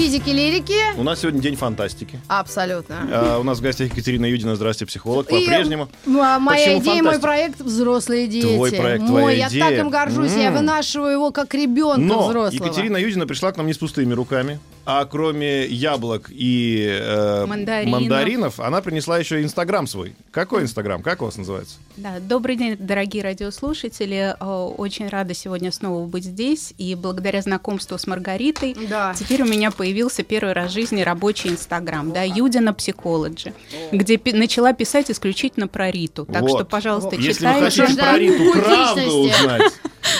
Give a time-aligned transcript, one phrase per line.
[0.00, 0.96] Физики, лирики.
[0.96, 2.18] У нас сегодня день фантастики.
[2.26, 3.06] Абсолютно.
[3.12, 4.56] А, у нас в гостях Екатерина Юдина.
[4.56, 5.26] Здравствуйте, психолог.
[5.26, 5.90] По-прежнему.
[6.06, 7.20] м, Моя Почему идея, мой фантастика?
[7.26, 8.46] проект «Взрослые дети».
[8.46, 9.68] Твой проект, Мой, твоя я идея.
[9.68, 10.54] так им горжусь, я М.
[10.54, 12.64] вынашиваю его как ребенка Но взрослого.
[12.64, 14.58] Екатерина Юдина пришла к нам не с пустыми руками.
[14.86, 17.92] А кроме яблок и э, Мандаринов.
[18.00, 20.14] мандаринов, она принесла еще Инстаграм свой.
[20.30, 21.02] Какой Инстаграм?
[21.02, 21.76] Как у вас называется?
[21.96, 24.34] Да, добрый день, дорогие радиослушатели.
[24.40, 26.72] Очень рада сегодня снова быть здесь.
[26.78, 29.14] И благодаря знакомству с Маргаритой Да.
[29.16, 33.52] теперь у меня появился первый раз в жизни рабочий Инстаграм, да, Юдина Психологи,
[33.92, 36.24] где пи- начала писать исключительно про Риту.
[36.24, 36.50] Так Вот.
[36.50, 37.82] что, пожалуйста, Если вы читайте.
[37.82, 39.72] хотите про Риту правду узнать,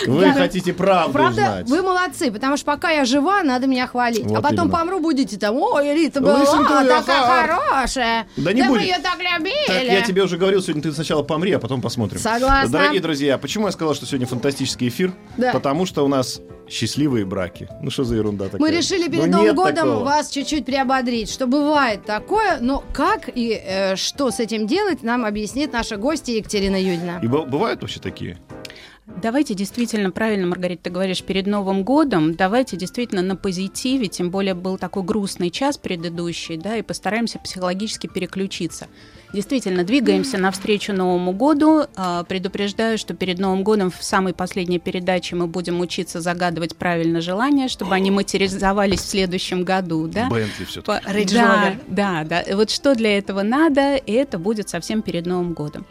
[0.07, 1.69] вы хотите правду Правда, узнать.
[1.69, 4.27] вы молодцы, потому что пока я жива, надо меня хвалить.
[4.27, 4.79] Вот а потом именно.
[4.79, 7.57] помру, будете там, ой, Рита была Лысенькая, такая ага.
[7.57, 8.27] хорошая.
[8.37, 8.83] Да не мы будет.
[8.83, 9.67] ее так любили.
[9.67, 12.21] Так, я тебе уже говорил, сегодня ты сначала помри, а потом посмотрим.
[12.21, 12.71] Согласна.
[12.71, 15.13] Дорогие друзья, почему я сказал, что сегодня фантастический эфир?
[15.37, 15.53] Да.
[15.53, 17.69] Потому что у нас счастливые браки.
[17.83, 18.61] Ну что за ерунда такая?
[18.61, 20.05] Мы решили перед Ну, Новым годом такого.
[20.05, 25.25] вас чуть-чуть приободрить, что бывает такое, но как и э, что с этим делать, нам
[25.25, 27.19] объяснит наша гостья Екатерина Юдина.
[27.23, 28.39] И бывают вообще такие?
[29.23, 34.55] Давайте действительно, правильно, Маргарита, ты говоришь, перед Новым годом, давайте действительно на позитиве, тем более
[34.55, 38.89] был такой грустный час предыдущий, да, и постараемся психологически переключиться.
[39.33, 41.85] Действительно, двигаемся навстречу Новому году.
[41.97, 47.21] А, Предупреждаю, что перед Новым годом в самой последней передаче мы будем учиться загадывать правильно
[47.21, 50.29] желания, чтобы они материализовались в следующем году, да.
[50.29, 51.01] Бентли все По-
[51.33, 52.57] да, да, да.
[52.57, 55.87] Вот что для этого надо, и это будет совсем перед Новым годом.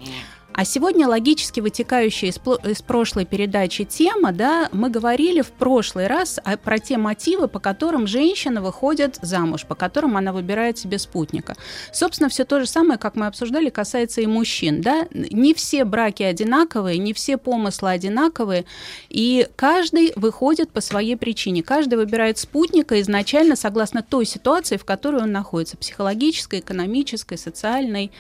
[0.60, 6.58] А сегодня логически вытекающая из, прошлой передачи тема, да, мы говорили в прошлый раз о-
[6.58, 11.56] про те мотивы, по которым женщина выходит замуж, по которым она выбирает себе спутника.
[11.94, 15.08] Собственно, все то же самое, как мы обсуждали, касается и мужчин, да.
[15.14, 18.66] Не все браки одинаковые, не все помыслы одинаковые,
[19.08, 21.64] и каждый выходит по своей причине.
[21.64, 28.12] Каждый выбирает спутника изначально согласно той ситуации, в которой он находится, психологической, экономической, социальной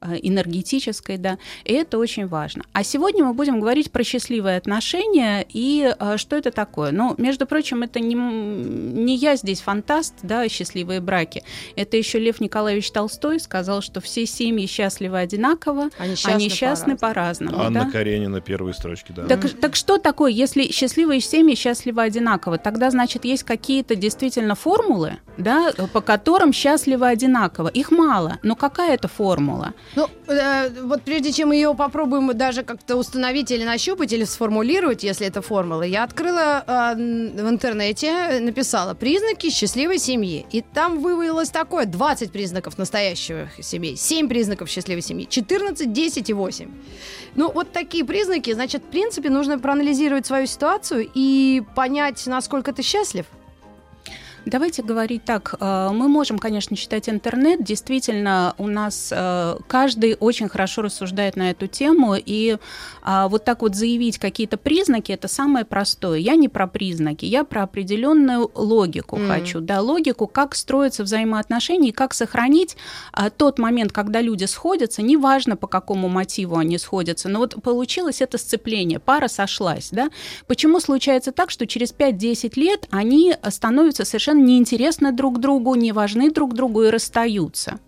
[0.00, 2.64] энергетической, да, и это очень важно.
[2.72, 6.92] А сегодня мы будем говорить про счастливые отношения и э, что это такое.
[6.92, 11.42] Ну, между прочим, это не, не я здесь фантаст, да, счастливые браки.
[11.76, 17.58] Это еще Лев Николаевич Толстой сказал, что все семьи счастливы одинаково, Они они счастны по-разному.
[17.60, 17.90] Анна да?
[17.90, 19.26] Каренина, первые строчки, да.
[19.26, 22.58] Так, так что такое, если счастливые семьи счастливы одинаково?
[22.58, 27.68] Тогда, значит, есть какие-то действительно формулы, да, по которым счастливы одинаково.
[27.68, 29.74] Их мало, но какая это формула?
[29.96, 35.26] Ну, э, вот прежде чем ее попробуем даже как-то установить или нащупать, или сформулировать, если
[35.26, 40.46] это формула, я открыла э, в интернете, написала «признаки счастливой семьи».
[40.52, 46.32] И там вывалилось такое 20 признаков настоящих семей, 7 признаков счастливой семьи, 14, 10 и
[46.32, 46.70] 8.
[47.34, 52.82] Ну, вот такие признаки, значит, в принципе, нужно проанализировать свою ситуацию и понять, насколько ты
[52.82, 53.26] счастлив.
[54.50, 55.54] Давайте говорить так.
[55.60, 57.62] э, Мы можем, конечно, читать интернет.
[57.62, 62.14] Действительно, у нас э, каждый очень хорошо рассуждает на эту тему.
[62.16, 62.56] И
[63.02, 66.18] а, вот так вот заявить какие-то признаки, это самое простое.
[66.18, 69.28] Я не про признаки, я про определенную логику Мгм.
[69.28, 69.60] хочу.
[69.60, 72.76] Да, логику, как строятся взаимоотношения и как сохранить
[73.12, 78.22] а, тот момент, когда люди сходятся, неважно по какому мотиву они сходятся, но вот получилось
[78.22, 80.08] это сцепление, пара сошлась, да.
[80.46, 86.30] Почему случается так, что через 5-10 лет они становятся совершенно неинтересны друг другу, не важны
[86.30, 87.78] друг другу и расстаются?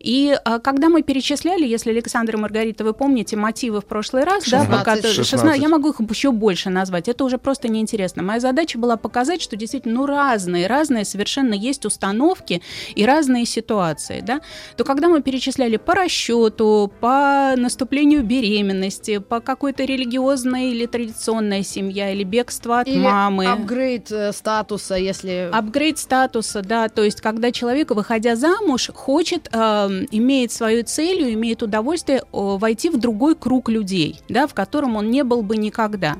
[0.00, 4.44] И а, когда мы перечисляли, если Александр и Маргарита, вы помните мотивы в прошлый раз,
[4.44, 4.78] да, 16.
[4.78, 5.60] пока 16, 16.
[5.62, 8.22] я могу их еще больше назвать, это уже просто неинтересно.
[8.22, 12.62] Моя задача была показать, что действительно ну, разные, разные совершенно есть установки
[12.94, 14.40] и разные ситуации, да,
[14.76, 22.10] то когда мы перечисляли по расчету, по наступлению беременности, по какой-то религиозной или традиционной семья,
[22.10, 23.46] или бегство от Или мамы.
[23.46, 25.50] апгрейд э, статуса, если...
[25.52, 31.62] Апгрейд статуса, да, то есть когда человек, выходя замуж, хочет, э, имеет свою целью, имеет
[31.62, 36.16] удовольствие войти в другой круг людей, да, в котором он не был бы никогда.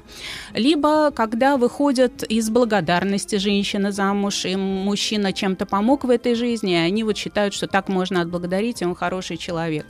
[0.54, 6.76] Либо когда выходят из благодарности женщины замуж, и мужчина чем-то помог в этой жизни, и
[6.76, 9.86] они вот считают, что так можно отблагодарить, и он хороший человек.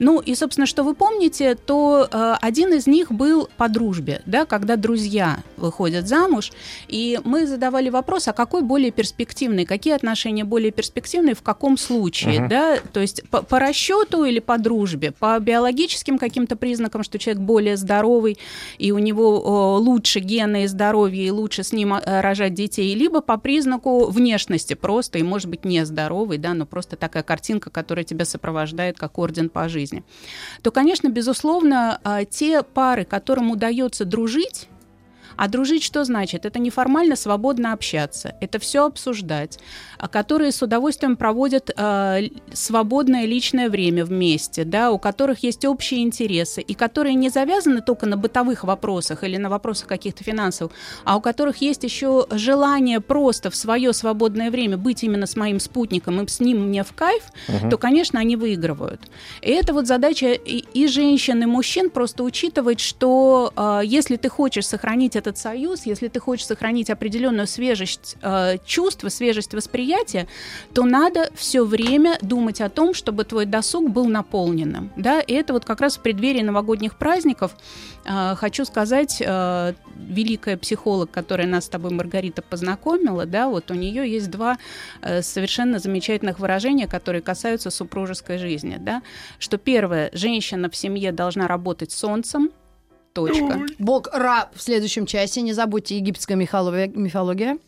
[0.00, 4.46] Ну и, собственно, что вы помните, то э, один из них был по дружбе, да,
[4.46, 6.52] когда друзья выходят замуж,
[6.88, 12.40] и мы задавали вопрос, а какой более перспективный, какие отношения более перспективные, в каком случае,
[12.40, 12.48] Мгм.
[12.48, 17.42] да, то есть по, по расчету или по дружбе, по биологическим каким-то признакам, что человек
[17.42, 18.38] более здоровый,
[18.78, 22.94] и у него о, лучше гены и здоровье, и лучше с ним э, рожать детей,
[22.94, 28.04] либо по признаку внешности просто, и может быть нездоровый, да, но просто такая картинка, которая
[28.04, 29.89] тебя сопровождает как орден по жизни,
[30.62, 34.68] то, конечно, безусловно, а, те пары, которым удается дружить,
[35.40, 36.44] а дружить что значит?
[36.44, 39.58] Это неформально свободно общаться, это все обсуждать,
[39.98, 46.02] а которые с удовольствием проводят э, свободное личное время вместе, да, у которых есть общие
[46.02, 50.72] интересы, и которые не завязаны только на бытовых вопросах или на вопросах каких-то финансовых,
[51.04, 55.58] а у которых есть еще желание просто в свое свободное время быть именно с моим
[55.58, 57.22] спутником и с ним мне в кайф,
[57.70, 59.00] то, конечно, они выигрывают.
[59.40, 64.28] И это вот задача и, и женщин, и мужчин просто учитывать, что э, если ты
[64.28, 70.26] хочешь сохранить этот союз, если ты хочешь сохранить определенную свежесть э, чувств, свежесть восприятия,
[70.74, 74.90] то надо все время думать о том, чтобы твой досуг был наполненным.
[74.96, 75.20] Да?
[75.20, 77.56] И это вот как раз в преддверии новогодних праздников
[78.04, 83.74] э, хочу сказать, э, великая психолог, которая нас с тобой, Маргарита, познакомила, да, вот у
[83.74, 84.58] нее есть два
[85.02, 89.02] э, совершенно замечательных выражения, которые касаются супружеской жизни, да,
[89.38, 92.50] что первое, женщина в семье должна работать солнцем,
[93.12, 95.42] точка, Бог Ра в следующем часе.
[95.42, 96.88] Не забудьте египетская мифология.
[96.88, 97.58] мифология.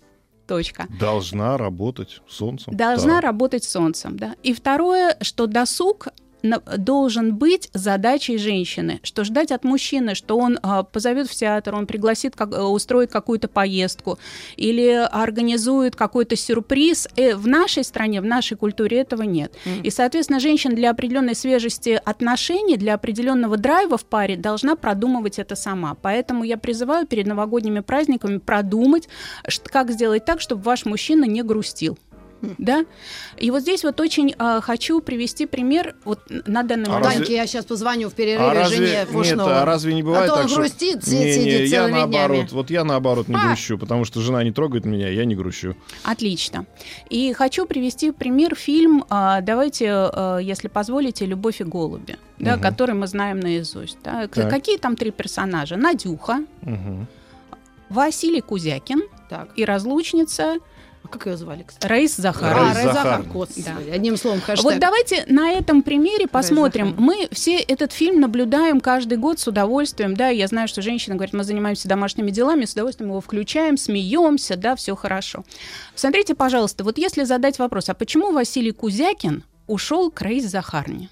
[0.47, 0.87] точка.
[1.01, 2.77] Должна работать солнцем.
[2.77, 3.25] Должна Так.
[3.25, 4.35] работать солнцем, да.
[4.43, 6.09] И второе, что досуг
[6.43, 11.87] должен быть задачей женщины, что ждать от мужчины, что он а, позовет в театр, он
[11.87, 14.19] пригласит, как, э, устроит какую-то поездку
[14.57, 17.09] или организует какой-то сюрприз.
[17.17, 19.55] Э, в нашей стране, в нашей культуре этого нет.
[19.83, 25.55] И, соответственно, женщина для определенной свежести отношений, для определенного драйва в паре должна продумывать это
[25.55, 25.97] сама.
[26.01, 29.09] Поэтому я призываю перед новогодними праздниками продумать,
[29.65, 31.99] как сделать так, чтобы ваш мужчина не грустил.
[32.59, 32.85] Да?
[33.39, 37.05] И вот здесь вот очень а, хочу привести пример вот на данный А момент.
[37.07, 39.63] разве- Таньке я сейчас позвоню в перерыве А разве, жене нет, Пушнова.
[39.63, 41.87] а разве не бывает а то он так, что- грустит, си- Не, не, сидит я
[41.89, 42.49] наоборот, днями.
[42.53, 43.47] вот я наоборот не А!
[43.47, 45.77] грущу, потому что жена не трогает меня, я не грущу.
[46.03, 46.67] Отлично.
[47.11, 52.63] И хочу привести пример фильм, а, давайте, а, если позволите, «Любовь и голуби», да, Мгм.
[52.63, 53.99] который мы знаем наизусть.
[54.03, 54.27] да.
[54.27, 54.51] Так.
[54.51, 55.77] Какие там три персонажа?
[55.77, 57.07] Надюха, Мгм.
[57.89, 60.57] Василий Кузякин Так, и разлучница
[61.05, 61.87] а как ее звали, кстати?
[61.87, 62.65] Раис А, Захарова.
[62.65, 63.19] Раис Райза Захар.
[63.19, 63.91] Захар, господи.
[63.91, 64.65] Одним словом, хэштег.
[64.65, 66.91] Вот давайте на этом примере посмотрим.
[66.91, 67.01] Захар.
[67.01, 71.35] Мы все этот фильм наблюдаем каждый год с удовольствием, да, я знаю, что женщина говорит,
[71.35, 75.45] мы занимаемся домашними делами, с удовольствием его включаем, смеемся, да, все хорошо.
[75.95, 81.09] Смотрите, пожалуйста, вот если задать вопрос, а почему Василий Кузякин ушел к Раис Захарне?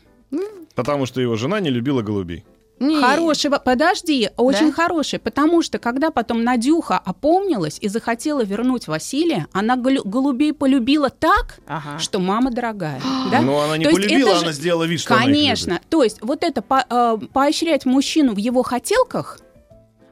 [0.75, 2.45] Потому что его жена не любила голубей.
[2.81, 2.99] Не.
[3.01, 4.73] Хороший, подожди, очень Да?
[4.73, 11.61] хороший, потому что когда потом Надюха опомнилась и захотела вернуть Василия, она голубей полюбила так,
[11.67, 11.99] Ага.
[11.99, 13.01] что мама дорогая.
[13.31, 13.43] да?
[13.43, 15.71] Но она не То полюбила, это же- она сделала вид, что она их Конечно.
[15.73, 15.87] любит.
[15.91, 19.41] То есть вот это по- э, поощрять мужчину в его хотелках,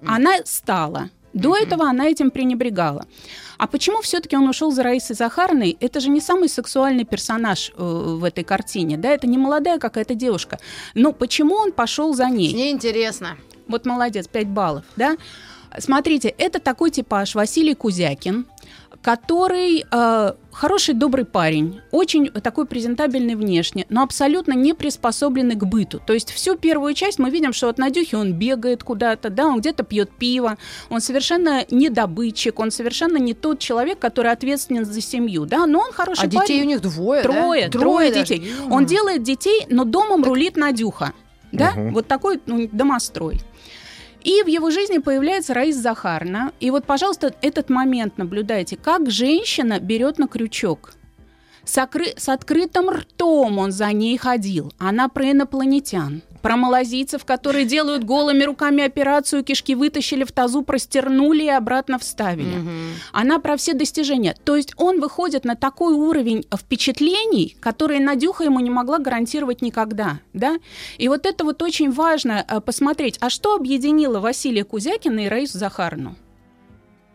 [0.07, 1.09] она стала.
[1.33, 3.05] До этого она этим пренебрегала.
[3.59, 5.77] А почему все-таки он ушел за Раисой Захарной?
[5.81, 9.11] Это же не самый сексуальный персонаж э, в этой картине, да?
[9.11, 10.59] Это не молодая какая-то девушка.
[10.95, 12.55] Но почему он пошел за ней?
[12.55, 13.37] Мне интересно.
[13.67, 15.17] Вот молодец, 5 баллов, да?
[15.79, 18.47] Смотрите, это такой типаж Василий Кузякин,
[19.03, 26.01] который э, хороший, добрый парень, очень такой презентабельный внешне, но абсолютно не приспособленный к быту.
[26.05, 29.61] То есть всю первую часть мы видим, что от Надюхи он бегает куда-то, да, он
[29.61, 30.59] где-то пьет пиво,
[30.91, 35.81] он совершенно не добытчик, он совершенно не тот человек, который ответственен за семью, да, но
[35.81, 36.41] он хороший А парень.
[36.41, 37.29] детей у них двое, да?
[37.29, 38.25] Трое, трое, даже.
[38.25, 38.53] детей.
[38.69, 41.13] Он делает детей, но домом рулит Надюха.
[41.53, 41.71] Да?
[41.71, 41.95] Мгм.
[41.95, 43.41] Вот такой ну, домострой.
[44.29, 46.53] И в его жизни появляется Раис Захарна.
[46.61, 50.93] И вот, пожалуйста, этот момент наблюдайте, как женщина берет на крючок.
[51.69, 54.73] С, окры- с открытым ртом он за ней ходил.
[54.79, 61.45] Она про инопланетян, про малазийцев, которые делают голыми руками операцию, кишки вытащили в тазу, простернули
[61.45, 62.57] и обратно вставили.
[62.57, 62.95] Мгм.
[63.13, 64.35] Она про все достижения.
[64.45, 70.21] То есть он выходит на такой уровень впечатлений, которые Надюха ему не могла гарантировать никогда.
[70.33, 70.57] Да?
[70.97, 73.19] И вот это вот очень важно э, посмотреть.
[73.21, 76.17] А что объединило Василия Кузякина и Раису Захарну?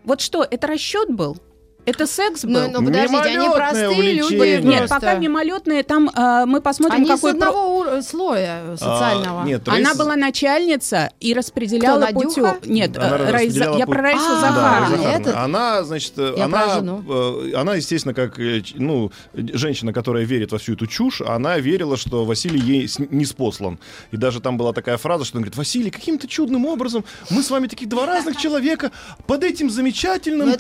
[0.04, 1.40] Вот что, это расчет был?
[1.86, 2.52] Это секс был?
[2.54, 4.62] Ну, ну, подождите, они простые люди увлечение.
[4.62, 4.96] Нет, просто.
[4.96, 9.42] пока мимолетные, там э, мы посмотрим, Они какой про- одного ур- э, слоя социального.
[9.42, 12.56] А, нет, Она Рейс- была начальница и распределяла путем.
[12.66, 14.96] Нет, Она э, Раиса- распределяла я путь- про Раису А, Да, Захаровну.
[14.98, 15.18] Захаровна.
[15.22, 15.36] этот?
[15.36, 16.44] Она, значит, Я про
[16.78, 21.58] она, э, она, естественно, как э, ну, женщина, которая верит во всю эту чушь, она
[21.60, 23.78] верила, что Василий ей не спослан.
[24.12, 27.50] И даже там была такая фраза, что он говорит, Василий, каким-то чудным образом мы с
[27.52, 28.92] вами таких два разных человека
[29.28, 30.58] под этим замечательным Ну, э,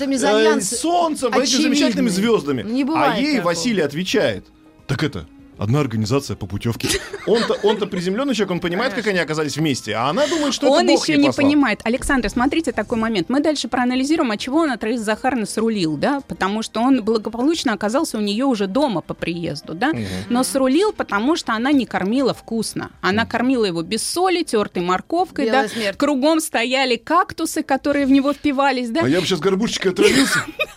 [1.18, 2.64] солнцем, этими замечательными звездами.
[2.64, 3.52] Не а бывает ей такого.
[3.54, 4.46] Василий отвечает,
[4.88, 5.28] так это...
[5.56, 6.88] Одна организация по путевке.
[7.28, 10.80] Он-то, он-то приземленный человек, он понимает, как они оказались вместе, а она думает, что Он
[10.80, 11.46] это Бог еще ей не послал.
[11.46, 11.80] понимает.
[11.84, 13.30] Александр, смотрите такой момент.
[13.30, 17.72] Мы дальше проанализируем, от чего он от Раисы Захаровны срулил, да, потому что он благополучно
[17.72, 19.94] оказался у нее уже дома по приезду, да,
[20.28, 22.90] но срулил, потому что она не кормила вкусно.
[23.02, 25.98] Она кормила его без соли, тертой морковкой, Белая да, смерть.
[25.98, 30.40] кругом стояли кактусы, которые в него впивались, да, А я бы сейчас горбушечкой отравился.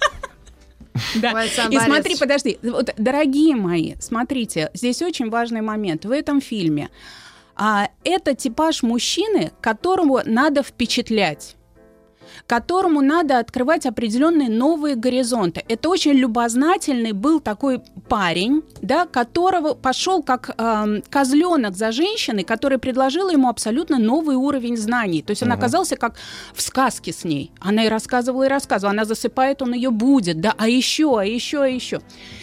[1.17, 1.45] Да.
[1.45, 6.91] И смотри, подожди, вот, дорогие мои, смотрите, здесь очень важный момент в этом фильме.
[7.57, 11.56] А, это типаж мужчины, которому надо впечатлять
[12.47, 15.65] которому надо открывать определенные новые горизонты.
[15.69, 22.79] Это очень любознательный был такой парень, да, которого пошел как эм, козленок за женщиной, которая
[22.79, 25.23] предложила ему абсолютно новый уровень знаний.
[25.23, 26.15] То есть он оказался как
[26.55, 27.51] в сказке с ней.
[27.61, 28.93] Она и рассказывала, и рассказывала.
[28.93, 32.01] Она засыпает, он ее будет, да, а еще, а еще, а еще.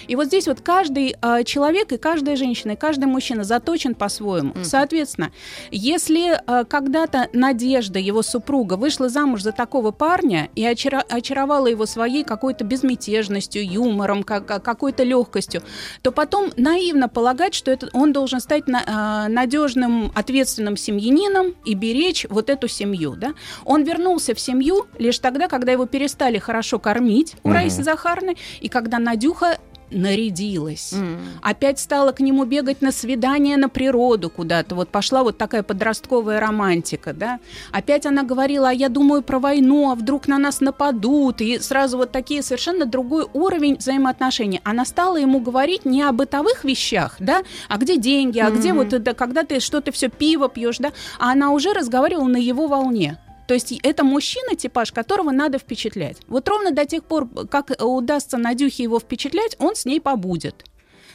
[0.07, 4.53] И вот здесь вот каждый э, человек и каждая женщина, и каждый мужчина заточен по-своему.
[4.63, 5.31] Соответственно,
[5.71, 12.23] если э, когда-то Надежда, его супруга, вышла замуж за такого парня и очаровала его своей
[12.23, 15.61] какой-то безмятежностью, юмором, как- как- какой-то легкостью,
[16.01, 22.25] то потом наивно полагать, что это, он должен стать э, надежным, ответственным семьянином и беречь
[22.29, 23.15] вот эту семью.
[23.15, 23.33] Да?
[23.65, 28.69] Он вернулся в семью лишь тогда, когда его перестали хорошо кормить у Раисы Захарны, и
[28.69, 29.57] когда Надюха
[29.93, 30.93] нарядилась.
[31.41, 34.75] Опять стала к нему бегать на свидание на природу куда-то.
[34.75, 37.39] Вот пошла вот такая подростковая романтика, да.
[37.71, 41.41] Опять она говорила, а я думаю про войну, а вдруг на нас нападут.
[41.41, 44.61] И сразу вот такие совершенно другой уровень взаимоотношений.
[44.63, 48.93] Она стала ему говорить не о бытовых вещах, да, а где деньги, а где вот
[48.93, 53.17] это, когда ты что-то все пиво пьешь, да, а она уже разговаривала на его волне.
[53.53, 56.17] То есть это мужчина, типаж, которого надо впечатлять.
[56.27, 60.65] Вот ровно до тех пор, как удастся Надюхе его впечатлять, он с ней побудет.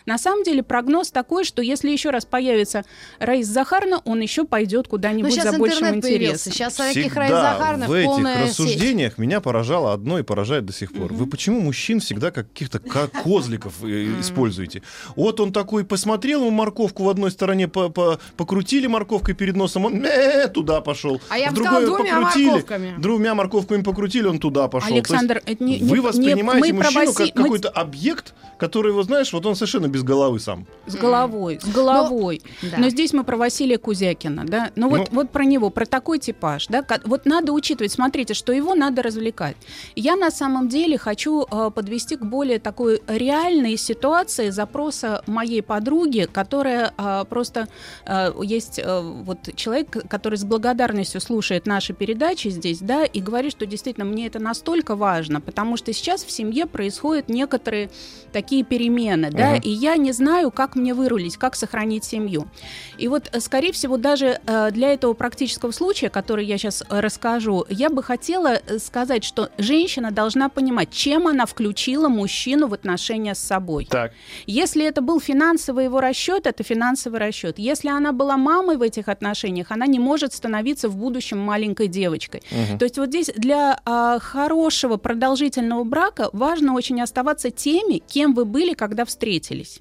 [0.09, 2.83] На самом деле прогноз такой, что если еще раз появится
[3.19, 6.49] Раиса Захарна, он еще пойдет куда-нибудь сейчас за большим интернет появился.
[6.49, 6.53] интересом.
[6.53, 8.49] Сейчас Всегда Раис Захаровных в этих полная сеть.
[8.49, 11.13] рассуждениях меня поражало одно и поражает до сих пор.
[11.13, 14.83] Вы почему мужчин всегда как каких-то ко- козликов э, используете?
[15.15, 19.85] Вот он такой посмотрел ему морковку в одной стороне, по- по- покрутили морковкой перед носом,
[19.85, 21.21] он «Э, туда пошел.
[21.29, 22.95] А я бы сказала, другой двумя покрутили, морковками.
[22.99, 24.91] Двумя морковками покрутили, он туда пошел.
[24.91, 29.87] Александр, это не- вы воспринимаете мужчину как какой-то объект, который, вы знаешь, вот он совершенно
[29.89, 30.67] без головы сам.
[30.87, 32.41] С головой, с головой.
[32.63, 32.79] да.
[32.79, 34.71] Но здесь мы про Василия Кузякина, да.
[34.77, 35.17] Но вот, Ну.
[35.17, 36.85] вот про него, про такой типаж, да.
[37.05, 39.57] Вот надо учитывать, смотрите, что его надо развлекать.
[39.97, 46.29] Я на самом деле хочу э, подвести к более такой реальной ситуации запроса моей подруги,
[46.33, 47.69] которая э, просто
[48.07, 53.53] э, есть э, вот человек, который с благодарностью слушает наши передачи здесь, да, и говорит,
[53.53, 57.91] что действительно мне это настолько важно, потому что сейчас в семье происходят некоторые
[58.33, 59.61] такие перемены, да, Мгм.
[59.63, 62.49] и я не знаю, как мне вырулить, как сохранить семью.
[62.99, 67.65] И вот, э, скорее всего, даже э, для этого практического случая, который я сейчас расскажу,
[67.69, 73.35] я бы хотела э, сказать, что женщина должна понимать, чем она включила мужчину в отношения
[73.35, 73.87] с собой.
[73.91, 74.13] Так.
[74.47, 77.59] Если это был финансовый его расчет, это финансовый расчет.
[77.59, 82.43] Если она была мамой в этих отношениях, она не может становиться в будущем маленькой девочкой.
[82.79, 88.45] То есть вот здесь для а, хорошего продолжительного брака важно очень оставаться теми, кем вы
[88.45, 89.78] были, когда встретились.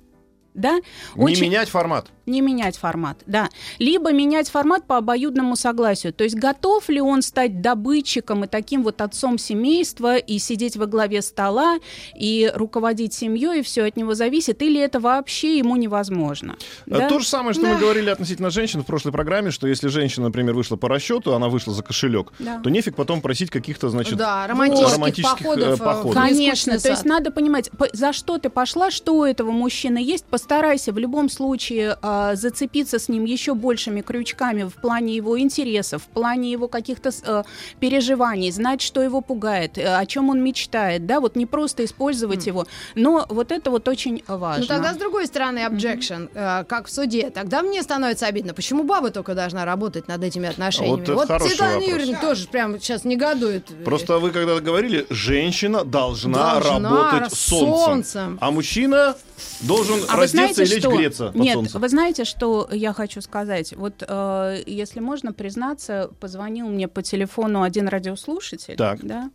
[0.57, 0.79] Да?
[1.15, 2.07] Не менять формат.
[2.27, 3.49] Не менять формат, да.
[3.79, 6.11] Либо менять формат по обоюдному согласию.
[6.13, 10.85] То есть готов ли он стать добытчиком и таким вот отцом семейства, и сидеть во
[10.87, 11.77] главе стола,
[12.15, 16.57] и руководить семьей, и все от него зависит, или это вообще ему невозможно.
[16.85, 17.07] А да?
[17.09, 20.53] То же самое, что мы говорили относительно женщин в прошлой программе, что если женщина, например,
[20.53, 22.59] вышла по расчету, она вышла за кошелек, Да.
[22.61, 25.81] то нефиг потом просить каких-то, значит, Да, романтических, романтических, э, походов.
[25.81, 26.13] э, походов.
[26.13, 30.25] Конечно, то есть надо понимать, по- за что ты пошла, что у этого мужчины есть,
[30.25, 36.03] постарайся в любом случае а, зацепиться с ним еще большими крючками в плане его интересов,
[36.03, 37.43] в плане его каких-то э,
[37.79, 42.47] переживаний, знать, что его пугает, э, о чем он мечтает, да, вот не просто использовать
[42.47, 44.61] его, но вот это вот очень важно.
[44.61, 48.83] Ну тогда с другой стороны objection, э, как в суде, тогда мне становится обидно, почему
[48.83, 51.05] баба только должна работать над этими отношениями.
[51.13, 51.83] Вот хороший Светлана.
[51.83, 53.65] Юрьевна тоже прям сейчас негодует.
[53.85, 57.77] Просто вы когда говорили, женщина должна, Должна работать солнцем.
[57.77, 58.37] солнцем.
[58.41, 59.15] А мужчина
[59.61, 60.95] Должен А раздеться знаете, и лечь что...
[60.97, 61.81] греться под Нет, солнцем.
[61.81, 63.73] вы знаете, что я хочу сказать?
[63.75, 68.75] Вот, э, если можно признаться, позвонил мне по телефону один радиослушатель.
[68.75, 69.05] Так.
[69.05, 69.29] Да?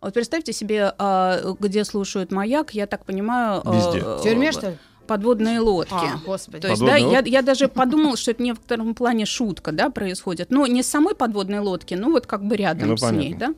[0.00, 3.62] Вот представьте себе, э, где слушают маяк, я так понимаю...
[3.64, 4.00] э, Везде.
[4.02, 4.78] В тюрьме, что ли?
[5.06, 5.92] Подводные лодки.
[5.94, 6.60] А, господи.
[6.60, 7.30] То есть, да, Подводные я, лодки?
[7.30, 10.50] я даже подумала, что это в некотором плане шутка, да, происходит.
[10.50, 13.48] Но не с самой подводной лодки, ну вот как бы рядом Ну, с ней, понятно.
[13.48, 13.54] да.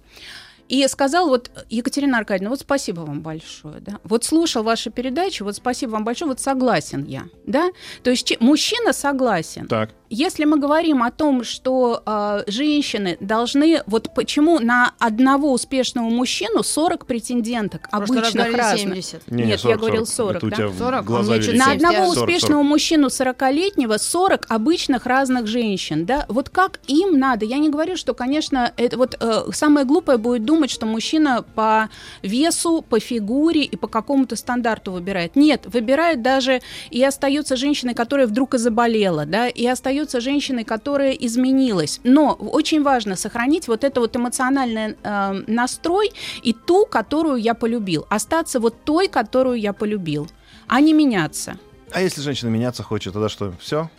[0.69, 3.99] И сказал вот, Екатерина Аркадьевна, вот спасибо вам большое, да.
[4.05, 7.71] Вот слушал ваши передачи, вот спасибо вам большое, вот согласен я, да.
[8.03, 9.69] То есть мужчина согласен.
[9.69, 9.91] Так.
[10.15, 16.63] Если мы говорим о том, что э, женщины должны, вот почему на одного успешного мужчину
[16.63, 19.03] 40 претенденток, раз обычных разных.
[19.03, 19.31] 70.
[19.31, 20.57] Не, не, Нет, 40, я говорил 40, Это у да?
[20.57, 21.37] тебя 40, глаза а.
[21.37, 21.67] На 70.
[21.67, 27.57] одного 40, успешного мужчину 40-летнего 40 обычных разных женщин, да, вот как им надо, я
[27.57, 31.89] не говорю, что, конечно, это вот э, самое глупое будет думать, что мужчина по
[32.23, 35.37] весу, по фигуре и по какому-то стандарту выбирает.
[35.37, 41.13] Нет, выбирает даже и остается женщиной, которая вдруг и заболела, да, и остается женщиной, которая
[41.13, 42.01] изменилась.
[42.05, 46.11] Но очень важно сохранить вот это вот эмоциональный э, настрой
[46.43, 50.29] и ту, которую я полюбил, остаться вот той, которую я полюбил,
[50.67, 51.59] а не меняться.
[51.93, 53.53] А если женщина меняться хочет, тогда что?
[53.61, 53.91] Все?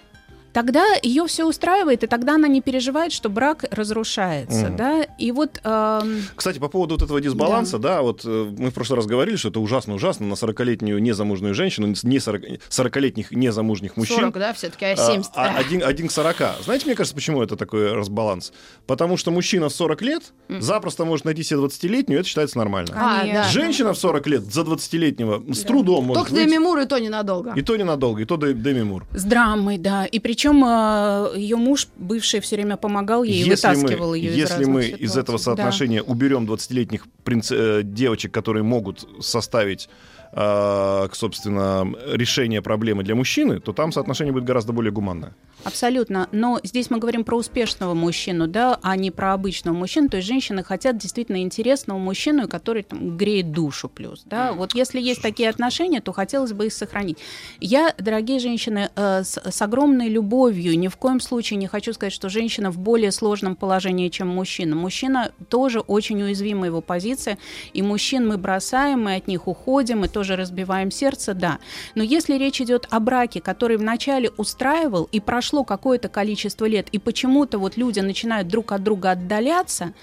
[0.54, 4.76] Тогда ее все устраивает, и тогда она не переживает, что брак разрушается, Мгм.
[4.76, 5.04] да.
[5.18, 8.98] И вот эм, Кстати, по поводу вот этого дисбаланса, да, вот э, мы в прошлый
[8.98, 14.18] раз говорили, что это ужасно-ужасно на 40-летнюю незамужную женщину, не 40, 40-летних незамужних мужчин.
[14.18, 15.32] 40, да, все-таки, а а, 70.
[15.36, 16.64] а один, один к 40.
[16.64, 18.54] Знаете, мне кажется, почему это такой разбаланс?
[18.86, 22.92] Потому что мужчина в 40 лет запросто может найти себе 20-летнюю, это считается нормально.
[22.96, 23.44] А, да.
[23.50, 26.36] Женщина в 40 лет за 20-летнего с трудом может Только.
[26.36, 27.54] Деми Мур и то ненадолго.
[27.56, 29.06] И то ненадолго, и то Деми Мур.
[29.14, 30.06] с драмой, да.
[30.06, 34.66] И причем ее муж бывший все время помогал ей Если вытаскивал мы, ее из если
[34.66, 35.06] мы ситуаций.
[35.06, 35.44] из этого Да.
[35.44, 39.90] соотношения уберем 20-летних принц- э, девочек, которые могут составить
[40.34, 45.34] э, собственно, решение проблемы для мужчины, то там соотношение будет гораздо более гуманное.
[45.64, 46.28] Абсолютно.
[46.32, 50.10] Но здесь мы говорим про успешного мужчину, да, а не про обычного мужчину.
[50.10, 54.24] То есть женщины хотят действительно интересного мужчину, который там, греет душу плюс.
[54.26, 54.52] Да?
[54.54, 57.18] Вот если есть такие отношения, то хотелось бы их сохранить.
[57.62, 62.14] Я, дорогие женщины, э, с, с огромной любовью, ни в коем случае не хочу сказать,
[62.14, 64.76] что женщина в более сложном положении, чем мужчина.
[64.76, 67.38] Мужчина тоже очень уязвима его позиция,
[67.74, 71.60] и мужчин мы бросаем, мы от них уходим, и тоже разбиваем сердце, да.
[71.96, 77.00] Но если речь идет о браке, который вначале устраивал, и прошло какое-то количество лет, и
[77.00, 79.94] почему-то вот люди начинают друг от друга отдаляться,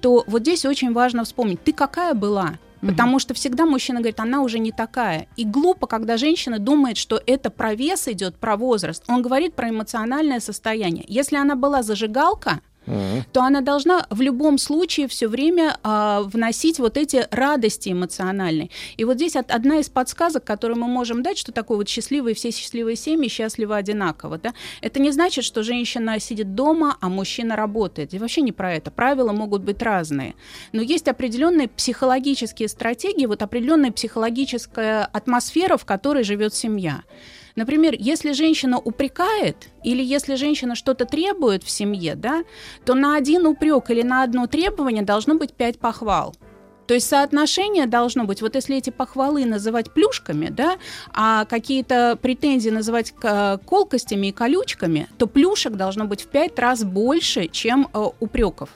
[0.00, 2.54] то вот здесь очень важно вспомнить, ты какая была?
[2.80, 5.26] Потому что всегда мужчина говорит, она уже не такая.
[5.36, 9.02] И глупо, когда женщина думает, что это про вес идет, про возраст.
[9.08, 11.04] Он говорит про эмоциональное состояние.
[11.08, 12.60] Если она была зажигалка,
[13.32, 18.70] то она должна в любом случае все время а, вносить вот эти радости эмоциональные.
[18.96, 22.34] И вот здесь от- одна из подсказок, которую мы можем дать, что такое вот счастливые,
[22.34, 24.38] все счастливые семьи счастливы одинаково.
[24.38, 24.54] Да?
[24.80, 28.14] Это не значит, что женщина сидит дома, а мужчина работает.
[28.14, 28.90] И вообще не про это.
[28.90, 30.34] Правила могут быть разные.
[30.72, 37.02] Но есть определенные психологические стратегии, вот определенная психологическая атмосфера, в которой живет семья.
[37.56, 42.44] Например, если женщина упрекает или если женщина что-то требует в семье, да,
[42.84, 46.36] то на один упрек или на одно требование должно быть пять похвал.
[46.86, 50.76] То есть соотношение должно быть, вот если эти похвалы называть плюшками, да,
[51.12, 53.12] а какие-то претензии называть
[53.66, 58.70] колкостями и колючками, то плюшек должно быть в пять раз больше, чем э, упреков.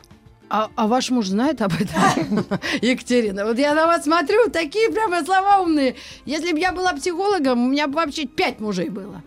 [0.53, 2.45] А, а ваш муж знает об этом,
[2.83, 3.47] Екатерина?
[3.47, 5.95] Вот я на вас смотрю, такие прямо слова умные.
[6.27, 9.23] Если бы я была психологом, у меня бы вообще пять мужей было.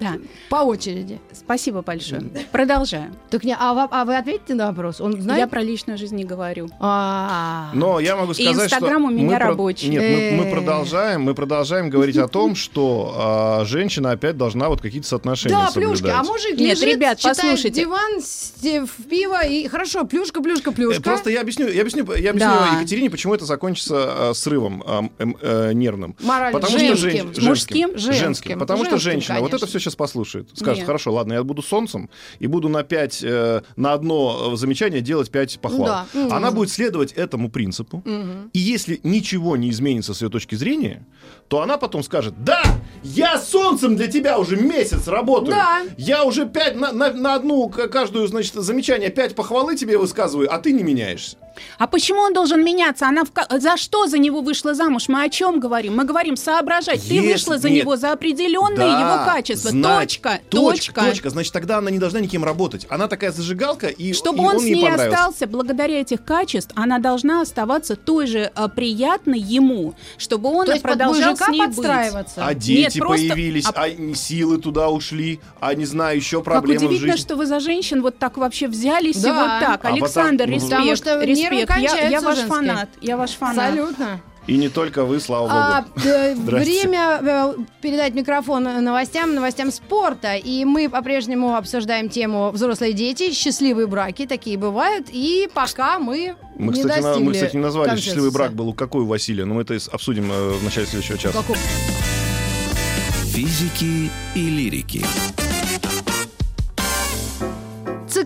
[0.00, 0.14] Да,
[0.50, 1.20] По очереди.
[1.32, 2.22] спасибо большое.
[2.52, 3.14] Продолжаем.
[3.30, 5.00] Так не, а, вы, а вы ответите на вопрос?
[5.00, 5.50] Он Я знает?
[5.50, 6.68] про личную жизнь не говорю.
[6.80, 9.88] А, Но я могу сказать, Инстаграм что у меня мы про- рабочий.
[9.88, 10.52] Нет, мы, мы Э.
[10.52, 15.70] продолжаем, мы продолжаем говорить о том, что а, женщина опять должна вот какие-то соотношения Да,
[15.70, 16.00] соблюдать.
[16.00, 17.80] плюшки, а мужик Нет, лежит, ребят, читает послушайте.
[17.82, 18.20] диван,
[18.86, 21.02] в пиво, и хорошо, плюшка, плюшка, Э, плюшка.
[21.02, 22.76] Просто я объясню, я объясню, я объясню Да.
[22.80, 26.16] Екатерине, почему это закончится а, срывом а, эм, э, нервным.
[26.20, 26.58] Морально.
[26.58, 26.96] Потому Женским.
[26.96, 27.88] что женщ- Мужским?
[27.98, 28.58] женским, Женским.
[28.58, 29.66] Потому что Женским, женщина вот это конечно.
[29.68, 30.48] все сейчас послушает.
[30.54, 30.86] Скажет, Нет.
[30.86, 35.30] хорошо, ладно, я буду солнцем и буду на пять, э, на одно э, замечание делать
[35.30, 36.06] пять похвал.
[36.12, 36.36] Да.
[36.36, 38.02] Она будет следовать этому принципу.
[38.52, 41.06] И если ничего не изменится с ее точки зрения,
[41.48, 42.62] то она потом скажет, да,
[43.04, 45.54] я солнцем для тебя уже месяц работаю.
[45.56, 45.82] Да.
[45.96, 50.58] Я уже пять, на, на- на одну каждую, значит, замечание пять похвалы тебе высказываю, а
[50.58, 51.36] ты не меняешься.
[51.78, 53.06] А почему он должен меняться?
[53.08, 55.08] Она в за что за него вышла замуж?
[55.08, 55.96] Мы о чем говорим?
[55.96, 57.00] Мы говорим соображать.
[57.08, 57.84] Ты Если- вышла за нет.
[57.84, 59.70] него за определенные Да, его качества.
[59.80, 60.08] Знать.
[60.08, 61.00] точка, точка, точка.
[61.10, 61.30] точка.
[61.30, 62.86] Значит, тогда она не должна никем работать.
[62.90, 65.18] Она такая зажигалка, и, Чтобы и он, он с ей ней понравился.
[65.18, 70.78] остался, благодаря этих качеств, она должна оставаться той же а, приятной ему, чтобы он То
[70.80, 72.44] продолжал с ней подстраиваться.
[72.46, 74.14] А дети просто- появились, а- а...
[74.14, 76.44] силы туда ушли, а не знаю, еще быть.
[76.46, 77.24] Как проблемы в удивительно, жизни.
[77.26, 79.34] что вы за женщин вот так вообще взялись и Да.
[79.34, 79.84] вот так.
[79.84, 81.76] А Александр, потом- респект, Потому что нервы респект.
[81.78, 82.56] Я, я ваш женские.
[82.56, 82.88] фанат.
[83.00, 83.68] Я ваш фанат.
[83.70, 84.20] Абсолютно.
[84.46, 86.06] И не только вы, слава А, богу.
[86.08, 86.70] э, Здрасте.
[86.86, 90.36] время э, передать микрофон новостям, новостям спорта.
[90.36, 95.08] И мы по-прежнему обсуждаем тему взрослые дети, счастливые браки, такие бывают.
[95.10, 98.10] И пока мы, Мы, не кстати, на- достигли мы, кстати, не назвали консенсуса.
[98.10, 101.18] счастливый брак был у какой у Василия, но мы это обсудим э, в начале следующего
[101.18, 101.42] часа.
[103.34, 105.04] Физики и лирики.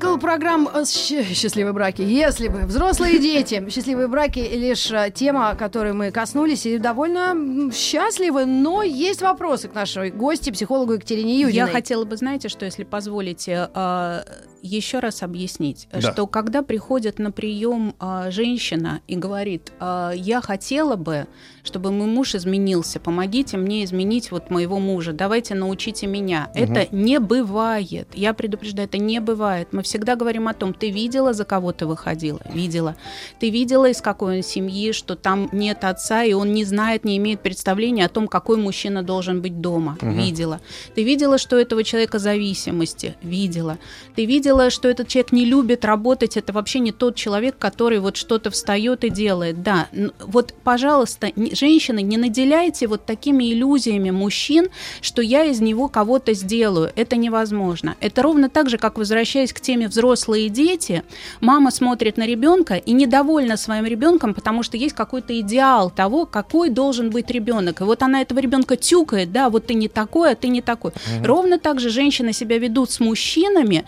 [0.00, 2.00] Цикл программ э, «Щ- «Счастливые браки».
[2.00, 8.46] Если бы взрослые дети, счастливые браки лишь э, тема, которой мы коснулись, и довольно счастливы,
[8.46, 11.52] но есть вопросы к нашей гости, психологу Екатерине Юдиной.
[11.52, 14.24] Я хотела бы, знаете, что, если позволите, а,
[14.62, 16.00] еще раз объяснить, Да.
[16.12, 21.26] что когда приходит на прием а, женщина и говорит, а, я хотела бы,
[21.62, 26.50] чтобы мой муж изменился, помогите мне изменить вот моего мужа, давайте научите меня.
[26.54, 28.08] Это не бывает.
[28.14, 29.68] Я предупреждаю, это не бывает.
[29.72, 32.40] Мы всегда говорим о том, ты видела, за кого ты выходила?
[32.52, 32.96] Видела.
[33.38, 37.16] Ты видела, из какой он семьи, что там нет отца, и он не знает, не
[37.18, 39.96] имеет представления о том, какой мужчина должен быть дома?
[40.00, 40.60] Видела.
[40.94, 43.14] Ты видела, что этого человека зависимости?
[43.22, 43.78] Видела.
[44.14, 48.16] Ты видела, что этот человек не любит работать, это вообще не тот человек, который вот
[48.16, 49.62] что-то встает и делает.
[49.62, 49.88] Да,
[50.20, 54.68] вот, пожалуйста, женщины, не наделяйте вот такими иллюзиями мужчин,
[55.00, 56.92] что я из него кого-то сделаю.
[56.96, 57.96] Это невозможно.
[58.00, 61.02] Это ровно так же, как возвращаясь к теме взрослые дети,
[61.40, 66.70] мама смотрит на ребенка и недовольна своим ребенком, потому что есть какой-то идеал того, какой
[66.70, 67.80] должен быть ребенок.
[67.80, 70.92] И вот она этого ребенка тюкает, да, вот ты не такой, а ты не такой.
[71.22, 73.84] Ровно так же женщины себя ведут с мужчинами,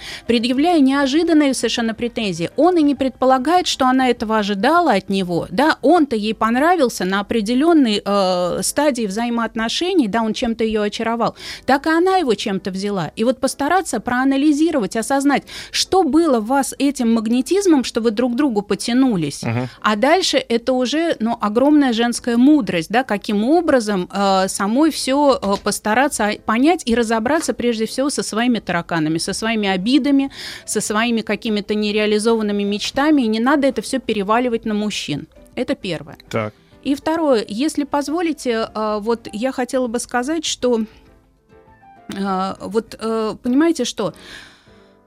[0.53, 2.51] предъявляя неожиданные совершенно претензии.
[2.57, 7.21] Он и не предполагает, что она этого ожидала от него, да, он-то ей понравился на
[7.21, 13.13] определенной э, стадии взаимоотношений, да, он чем-то ее очаровал, так и она его чем-то взяла.
[13.17, 18.37] И вот постараться проанализировать, осознать, что было в вас этим магнетизмом, что вы друг к
[18.37, 19.43] другу потянулись.
[19.81, 26.33] А дальше это уже ну, огромная женская мудрость, да, каким образом э, самой все постараться
[26.45, 30.31] понять и разобраться прежде всего со своими тараканами, со своими обидами,
[30.65, 33.23] со своими какими-то нереализованными мечтами.
[33.23, 35.27] И не надо это все переваливать на мужчин.
[35.55, 36.17] Это первое.
[36.31, 36.55] Так.
[36.83, 40.81] И второе, если позволите, э, вот я хотела бы сказать, что
[42.13, 44.15] э, вот э, понимаете что?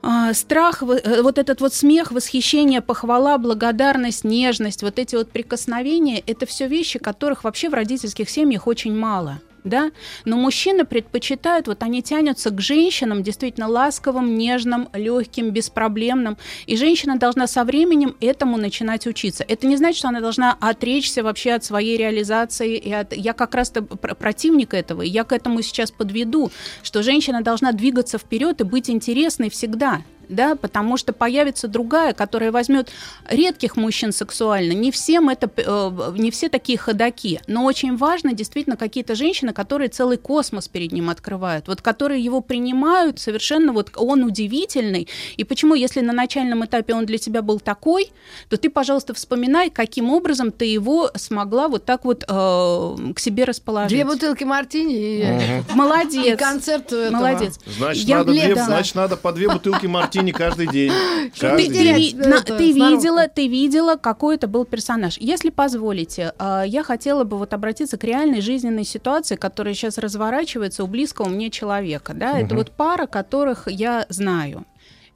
[0.07, 6.21] А, Страх, э, вот этот вот смех, восхищение, похвала, благодарность, нежность, вот эти вот прикосновения,
[6.27, 9.41] это все вещи, которых вообще в родительских семьях очень мало.
[9.65, 9.91] Да?
[10.25, 16.37] Но мужчины предпочитают, вот они тянутся к женщинам действительно ласковым, нежным, легким, беспроблемным.
[16.67, 19.43] И женщина должна со временем этому начинать учиться.
[19.47, 22.77] Это не значит, что она должна отречься вообще от своей реализации.
[22.77, 23.13] И от...
[23.13, 25.01] Я как раз-то пр- противник этого.
[25.01, 26.51] И я к этому сейчас подведу,
[26.83, 32.51] что женщина должна двигаться вперед и быть интересной всегда да, потому что появится другая, которая
[32.51, 32.91] возьмет
[33.29, 34.73] редких мужчин сексуально.
[34.73, 39.89] Не всем это, э, не все такие ходаки, но очень важно действительно какие-то женщины, которые
[39.89, 45.07] целый космос перед ним открывают, вот которые его принимают совершенно, вот он удивительный.
[45.37, 48.11] И почему, если на начальном этапе он для тебя был такой,
[48.49, 53.43] то ты, пожалуйста, вспоминай, каким образом ты его смогла вот так вот э, к себе
[53.43, 53.89] расположить.
[53.89, 56.25] Две бутылки мартини и, Молодец.
[56.25, 57.09] и концерт этого.
[57.11, 57.59] Молодец.
[57.77, 60.91] Значит, Я надо две, значит, надо по две бутылки мартини каждый день.
[61.39, 62.17] Каждый ты день.
[62.17, 65.17] на- ты видела, ты видела, какой это был персонаж.
[65.19, 70.83] Если позволите, э, я хотела бы вот обратиться к реальной жизненной ситуации, которая сейчас разворачивается
[70.83, 72.13] у близкого мне человека.
[72.13, 72.39] Да?
[72.39, 74.65] Это вот пара, которых я знаю.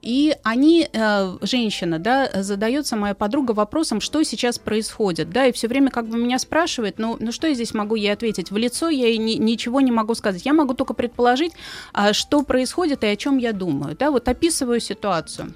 [0.01, 5.67] И они, э, женщина, да, задается моя подруга вопросом, что сейчас происходит, да, и все
[5.67, 8.49] время как бы меня спрашивает, ну, ну что я здесь могу ей ответить?
[8.49, 10.45] В лицо я ей ни- ничего не могу сказать.
[10.45, 11.51] Я могу только предположить,
[11.91, 15.53] а, что происходит и о чем я думаю, да, вот описываю ситуацию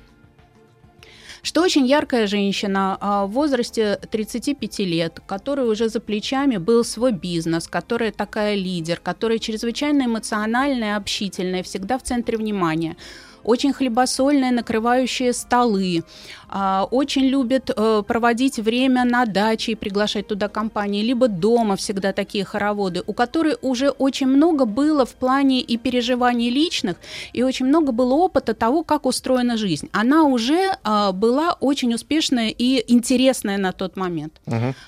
[1.45, 7.11] что очень яркая женщина а, в возрасте 35 лет, которая уже за плечами был свой
[7.11, 12.95] бизнес, которая такая лидер, которая чрезвычайно эмоциональная, общительная, всегда в центре внимания
[13.43, 16.03] очень хлебосольная, накрывающая столы,
[16.49, 22.13] а, очень любит э, проводить время на даче и приглашать туда компании, либо дома всегда
[22.13, 26.97] такие хороводы, у которой уже очень много было в плане и переживаний личных,
[27.33, 29.89] и очень много было опыта того, как устроена жизнь.
[29.91, 34.39] Она уже а, была очень успешная и интересная на тот момент.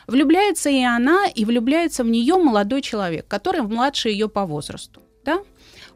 [0.07, 5.01] Влюбляется и она, и влюбляется в нее молодой человек, который младше ее по возрасту.
[5.25, 5.39] Да?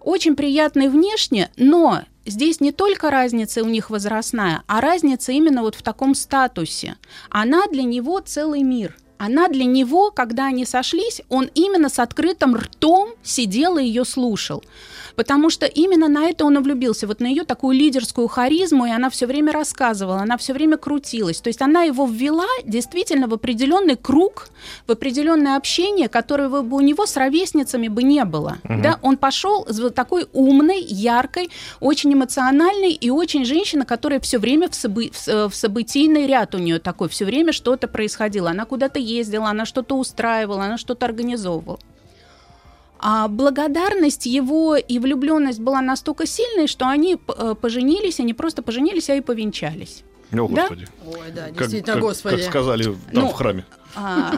[0.02, 5.76] Очень приятный внешне, но здесь не только разница у них возрастная, а разница именно вот
[5.76, 6.96] в таком статусе.
[7.30, 12.56] Она для него целый мир– она для него, когда они сошлись, он именно с открытым
[12.56, 14.64] ртом сидел и ее слушал
[15.20, 18.90] потому что именно на это он и влюбился, вот на ее такую лидерскую харизму, и
[18.90, 21.42] она все время рассказывала, она все время крутилась.
[21.42, 24.48] То есть она его ввела действительно в определенный круг,
[24.88, 28.60] в определенное общение, которого бы у него с ровесницами бы не было.
[28.64, 28.82] Угу.
[28.82, 29.00] Да?
[29.02, 31.50] Он пошел с такой умной, яркой,
[31.82, 36.80] очень эмоциональной и очень женщина, которая все время в, собы в событийный ряд у нее
[36.80, 38.52] такой, все время что-то происходило.
[38.52, 41.80] Она куда-то ездила, она что-то устраивала, она что-то организовывала.
[43.00, 49.10] А благодарность его и влюбленность была настолько сильной, что они э, поженились, они просто поженились,
[49.10, 50.04] а и повенчались.
[50.34, 50.86] О, Господи.
[50.86, 51.12] Да?
[51.17, 52.38] Ой, да, действительно, как, Господи.
[52.38, 53.65] Как сказали там ну, в храме.
[54.00, 54.32] А,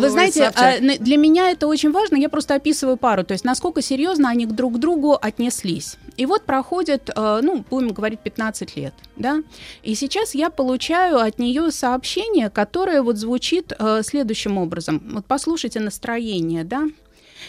[0.00, 2.16] Вы знаете, а, для меня это очень важно.
[2.16, 5.96] Я просто описываю пару, то есть насколько серьезно они друг к другу отнеслись.
[6.16, 9.42] И вот проходит, э, ну, будем говорить, 15 лет, да.
[9.82, 15.02] И сейчас я получаю от нее сообщение, которое вот звучит э, следующим образом.
[15.12, 16.86] Вот послушайте настроение, да.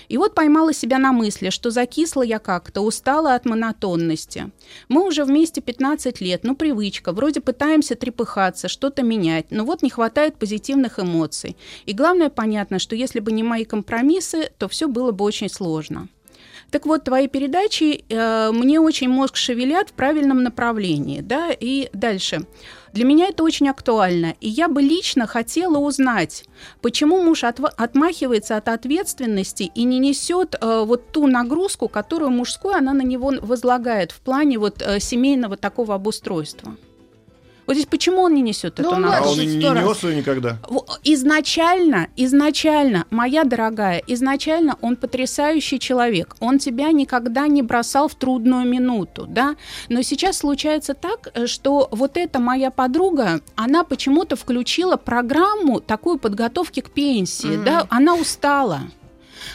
[0.09, 4.51] И вот поймала себя на мысли, что закисла я как-то, устала от монотонности.
[4.89, 9.89] Мы уже вместе 15 лет, ну привычка, вроде пытаемся трепыхаться, что-то менять, но вот не
[9.89, 11.57] хватает позитивных эмоций.
[11.85, 16.07] И главное понятно, что если бы не мои компромиссы, то все было бы очень сложно.
[16.69, 22.41] Так вот, твои передачи э, мне очень мозг шевелят в правильном направлении, да, и дальше.
[22.97, 26.45] Для меня это очень актуально, и я бы лично хотела узнать,
[26.81, 32.73] почему муж от, отмахивается от ответственности и не несет э, вот ту нагрузку, которую мужскую
[32.73, 36.75] она на него возлагает в плане вот э, семейного такого обустройства.
[37.67, 39.27] Вот здесь почему он не несет ну, эту нагрузку?
[39.27, 40.57] А он не нес ее никогда.
[41.03, 46.35] Изначально, изначально, моя дорогая, изначально он потрясающий человек.
[46.39, 49.57] Он тебя никогда не бросал в трудную минуту, да?
[49.89, 56.79] Но сейчас случается так, что вот эта моя подруга, она почему-то включила программу такую подготовки
[56.79, 57.63] к пенсии, mm-hmm.
[57.63, 57.85] да?
[57.89, 58.81] Она устала.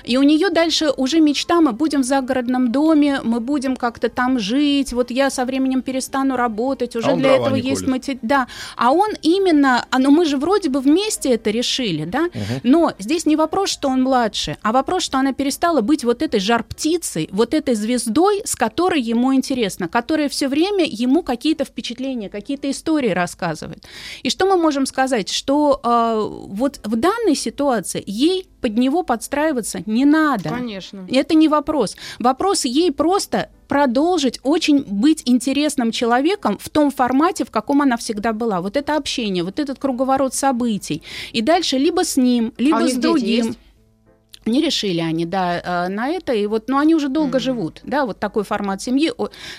[0.04, 4.38] И у нее дальше уже мечта, мы будем в загородном доме, мы будем как-то там
[4.38, 8.18] жить, вот я со временем перестану работать, уже а для этого есть мотив.
[8.22, 12.60] Да, а он именно, а, ну мы же вроде бы вместе это решили, да, угу.
[12.62, 16.40] но здесь не вопрос, что он младше, а вопрос, что она перестала быть вот этой
[16.40, 22.70] жар-птицей, вот этой звездой, с которой ему интересно, которая все время ему какие-то впечатления, какие-то
[22.70, 23.84] истории рассказывает.
[24.22, 29.82] И что мы можем сказать, что э, вот в данной ситуации ей под него подстраиваться
[29.84, 30.48] не надо.
[30.48, 31.06] Конечно.
[31.10, 31.96] Это не вопрос.
[32.18, 38.32] Вопрос ей просто продолжить очень быть интересным человеком в том формате, в каком она всегда
[38.32, 38.60] была.
[38.60, 41.02] Вот это общение, вот этот круговорот событий.
[41.32, 43.46] И дальше либо с ним, либо а с другим.
[43.46, 43.58] Есть?
[44.44, 47.40] Не решили они, да, э, на это, и вот, ну, они уже долго mm-hmm.
[47.40, 49.12] живут, да, вот такой формат семьи,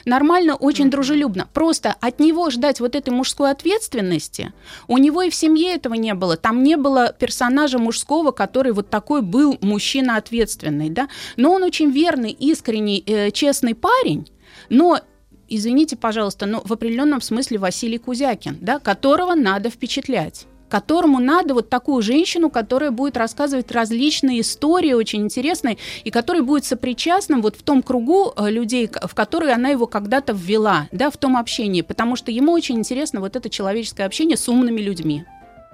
[0.06, 0.89] нормально, очень mm-hmm.
[0.89, 1.48] дружелюбно.
[1.54, 4.52] Просто от него ждать вот этой мужской ответственности,
[4.88, 8.89] у него и в семье этого не было, там не было персонажа мужского, который вот
[8.89, 14.28] такой был мужчина ответственный, да, но он очень верный, искренний, э, честный парень,
[14.69, 15.00] но
[15.48, 21.70] извините, пожалуйста, но в определенном смысле Василий Кузякин, да, которого надо впечатлять которому надо вот
[21.70, 27.62] такую женщину, которая будет рассказывать различные истории очень интересные, и который будет сопричастным вот в
[27.62, 32.16] том кругу э, людей, в который она его когда-то ввела, да, в том общении, потому
[32.16, 35.26] что ему очень интересно вот это человеческое общение с умными людьми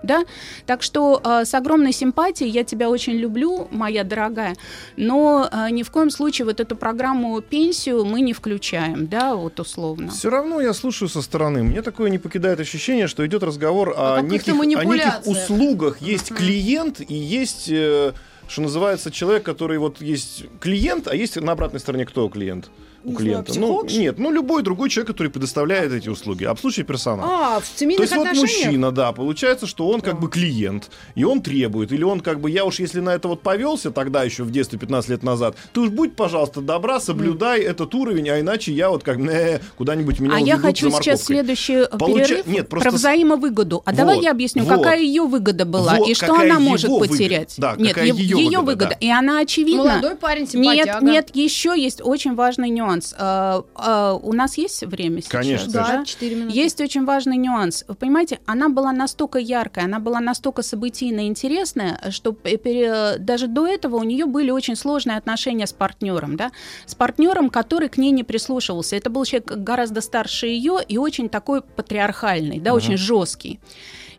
[0.04, 0.24] да,
[0.66, 4.56] так что э, с огромной симпатией я тебя очень люблю, моя дорогая,
[4.98, 9.60] но э, ни в коем случае вот эту программу пенсию мы не включаем, да, вот
[9.60, 10.12] условно.
[10.12, 14.16] Все равно я слушаю со стороны, мне такое не покидает ощущение, что идет разговор о,
[14.16, 18.14] о, неких, о неких услугах, есть клиент и есть э,
[18.48, 22.70] что называется, человек, который вот есть клиент, а есть на обратной стороне кто клиент?
[23.10, 23.54] У клиента.
[23.54, 26.44] Знаю, ну, нет, ну любой другой человек, который предоставляет эти услуги.
[26.44, 27.30] Обслуживающий персонал.
[27.30, 28.50] А, в семейных То есть отношениях?
[28.50, 32.40] вот мужчина, да, получается, что он как бы клиент, и он требует, или он как
[32.40, 35.56] бы, я уж если на это вот повелся тогда еще в детстве 15 лет назад,
[35.74, 37.70] ты уж будь, пожалуйста, добра, соблюдай mm.
[37.70, 41.86] этот уровень, а иначе я вот как э, куда-нибудь меня А я хочу сейчас следующий
[41.98, 42.26] Получа...
[42.26, 42.90] перерыв Нет, просто...
[42.90, 43.82] про взаимовыгоду.
[43.86, 46.90] А вот, давай я объясню, вот, какая ее выгода была вот, и что она может
[46.90, 47.56] потерять.
[47.58, 48.62] Да, нет, какая ее, ее выгода.
[48.62, 48.90] выгода.
[48.90, 48.98] Да.
[49.00, 49.84] И она очевидна.
[49.84, 51.06] Молодой парень, симпатяга.
[51.06, 55.32] Нет, нет, еще есть очень важный нюанс а, а, у нас есть время сейчас?
[55.32, 55.72] Конечно.
[55.72, 56.58] Да, 4 минуты.
[56.58, 57.86] Есть очень важный нюанс.
[57.88, 63.18] Вы понимаете, она была настолько яркая, она была настолько событийно интересная, что пере...
[63.20, 66.52] даже до этого у нее были очень сложные отношения с партнером, да,
[66.86, 68.96] с партнером, который к ней не прислушивался.
[68.96, 72.78] Это был человек гораздо старше ее и очень такой патриархальный, да, угу.
[72.78, 73.60] очень жесткий.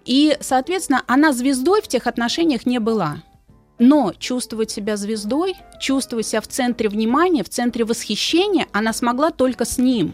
[0.05, 3.23] И, соответственно, она звездой в тех отношениях не была.
[3.81, 9.65] Но чувствовать себя звездой, чувствовать себя в центре внимания, в центре восхищения она смогла только
[9.65, 10.13] с ним.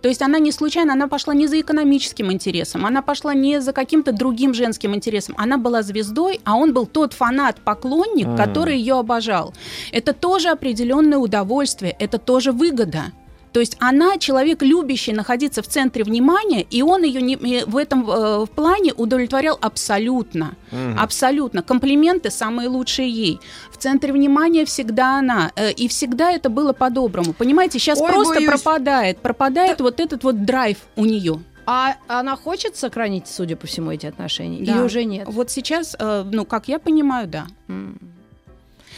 [0.00, 3.72] То есть она не случайно, она пошла не за экономическим интересом, она пошла не за
[3.72, 5.34] каким-то другим женским интересом.
[5.36, 8.36] Она была звездой, а он был тот фанат, поклонник, mm.
[8.36, 9.52] который ее обожал.
[9.92, 13.12] Это тоже определенное удовольствие, это тоже выгода.
[13.52, 18.08] То есть она человек, любящий находиться в центре внимания, и он ее не, в этом
[18.08, 20.56] э, в плане удовлетворял абсолютно.
[20.70, 20.98] Угу.
[20.98, 21.62] Абсолютно.
[21.62, 23.40] Комплименты самые лучшие ей.
[23.70, 25.50] В центре внимания всегда она.
[25.56, 27.32] Э, и всегда это было по-доброму.
[27.32, 28.48] Понимаете, сейчас Ой, просто боюсь.
[28.48, 29.18] пропадает.
[29.18, 29.82] Пропадает Т...
[29.82, 31.40] вот этот вот драйв у нее.
[31.66, 34.64] А она хочет сохранить, судя по всему, эти отношения?
[34.64, 34.72] Да.
[34.72, 35.28] Или уже нет?
[35.28, 37.46] Вот сейчас, э, ну, как я понимаю, да.
[37.68, 37.98] Mm.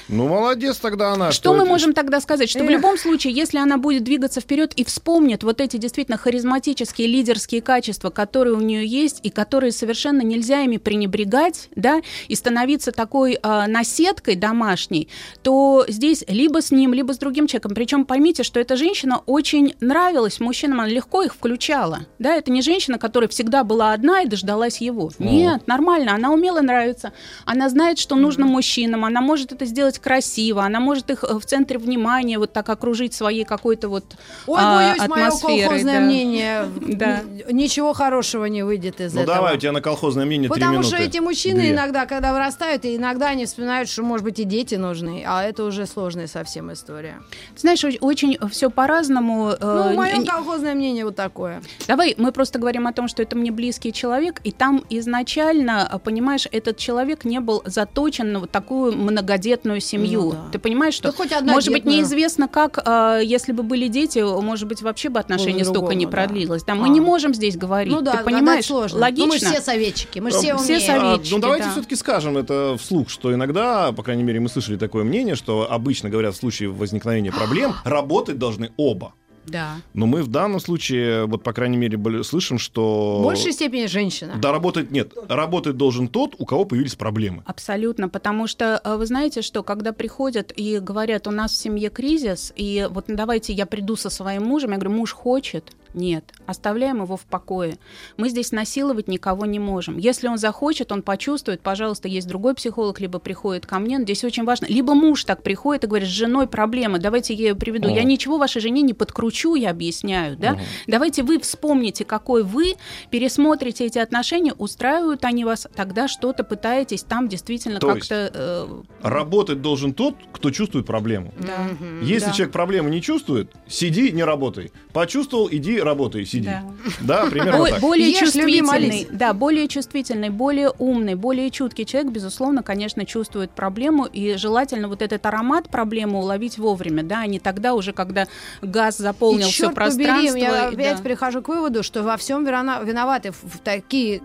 [0.08, 1.32] Ну, молодец тогда она.
[1.32, 1.66] Что, что мы это...
[1.66, 2.48] можем тогда сказать?
[2.48, 2.66] Что Эх.
[2.66, 7.62] в любом случае, если она будет двигаться вперед и вспомнит вот эти действительно харизматические лидерские
[7.62, 13.38] качества, которые у нее есть, и которые совершенно нельзя ими пренебрегать, да, и становиться такой
[13.40, 15.08] э, наседкой домашней,
[15.42, 17.74] то здесь либо с ним, либо с другим человеком.
[17.74, 22.00] Причем поймите, что эта женщина очень нравилась мужчинам, она легко их включала.
[22.18, 25.10] Да, это не женщина, которая всегда была одна и дождалась его.
[25.18, 25.22] О.
[25.22, 27.12] Нет, нормально, она умела нравиться.
[27.44, 31.44] Она знает, что нужно мужчинам, она может это сделать красиво, она может их э, в
[31.44, 34.04] центре внимания вот так окружить своей какой-то вот
[34.46, 35.54] Ой, а, боюсь, атмосферой.
[35.54, 36.06] мое колхозное да.
[36.06, 37.20] мнение, да.
[37.50, 39.34] ничего хорошего не выйдет из ну, этого.
[39.34, 40.88] Ну давай, у тебя на колхозное мнение Потому минуты.
[40.88, 41.72] что эти мужчины Две.
[41.72, 45.64] иногда, когда вырастают, и иногда они вспоминают, что, может быть, и дети нужны, а это
[45.64, 47.20] уже сложная совсем история.
[47.56, 49.50] Знаешь, очень все по-разному.
[49.50, 51.62] Э, ну, мое колхозное мнение вот такое.
[51.86, 56.46] Давай, мы просто говорим о том, что это мне близкий человек, и там изначально, понимаешь,
[56.50, 60.22] этот человек не был заточен на вот такую многодетную семью.
[60.22, 60.38] Ну, да.
[60.52, 61.82] Ты понимаешь, что, да хоть одна может детная.
[61.82, 65.94] быть, неизвестно, как, э, если бы были дети, может быть, вообще бы отношения Было столько
[65.94, 66.62] не продлилось.
[66.62, 66.74] Да.
[66.74, 66.88] Да, мы а.
[66.88, 67.92] не можем здесь говорить.
[67.92, 68.98] Ну да, Ты понимаешь, сложно.
[69.00, 69.26] логично.
[69.26, 70.58] Ну, мы все советчики, мы все умеем.
[70.58, 71.72] Все советчики, а, ну давайте да.
[71.72, 76.10] все-таки скажем это вслух, что иногда, по крайней мере, мы слышали такое мнение, что обычно
[76.10, 79.14] говорят в случае возникновения проблем, работать должны оба.
[79.46, 79.76] Да.
[79.94, 83.20] Но мы в данном случае, вот по крайней мере, слышим, что...
[83.20, 84.34] В большей степени женщина.
[84.40, 85.12] Да, работать нет.
[85.28, 87.42] Работать должен тот, у кого появились проблемы.
[87.46, 91.90] Абсолютно, потому что э, вы знаете, что когда приходят и говорят, у нас в семье
[91.90, 97.02] кризис, и вот давайте я приду со своим мужем, я говорю, муж хочет, нет, оставляем
[97.02, 97.78] его в покое.
[98.16, 99.98] Мы здесь насиловать никого не можем.
[99.98, 103.98] Если он захочет, он почувствует, пожалуйста, есть другой психолог, либо приходит ко мне.
[103.98, 104.66] Но здесь очень важно.
[104.66, 107.88] Либо муж так приходит и говорит, с женой проблемы, давайте я ее приведу.
[107.88, 107.90] О.
[107.90, 110.36] Я ничего вашей жене не подкручу, я объясняю.
[110.36, 110.52] Да?
[110.52, 110.60] Угу.
[110.86, 112.74] Давайте вы вспомните, какой вы,
[113.10, 118.30] пересмотрите эти отношения, устраивают они вас, тогда что-то пытаетесь там действительно как-то...
[118.32, 118.82] Э...
[119.02, 121.32] Работать должен тот, кто чувствует проблему.
[121.38, 121.68] Да.
[122.02, 122.32] Если да.
[122.32, 124.72] человек проблему не чувствует, сиди, не работай.
[124.92, 126.48] Почувствовал, иди работай, сиди.
[126.48, 126.62] Да,
[127.00, 127.80] да примерно Бо- так.
[127.80, 134.06] Более Ешь, чувствительный, да, более чувствительный, более умный, более чуткий человек, безусловно, конечно, чувствует проблему,
[134.06, 138.26] и желательно вот этот аромат проблемы уловить вовремя, да, а не тогда уже, когда
[138.62, 140.32] газ заполнил и, все пространство.
[140.32, 141.02] Побери, я опять да.
[141.02, 144.20] прихожу к выводу, что во всем виноваты в такие,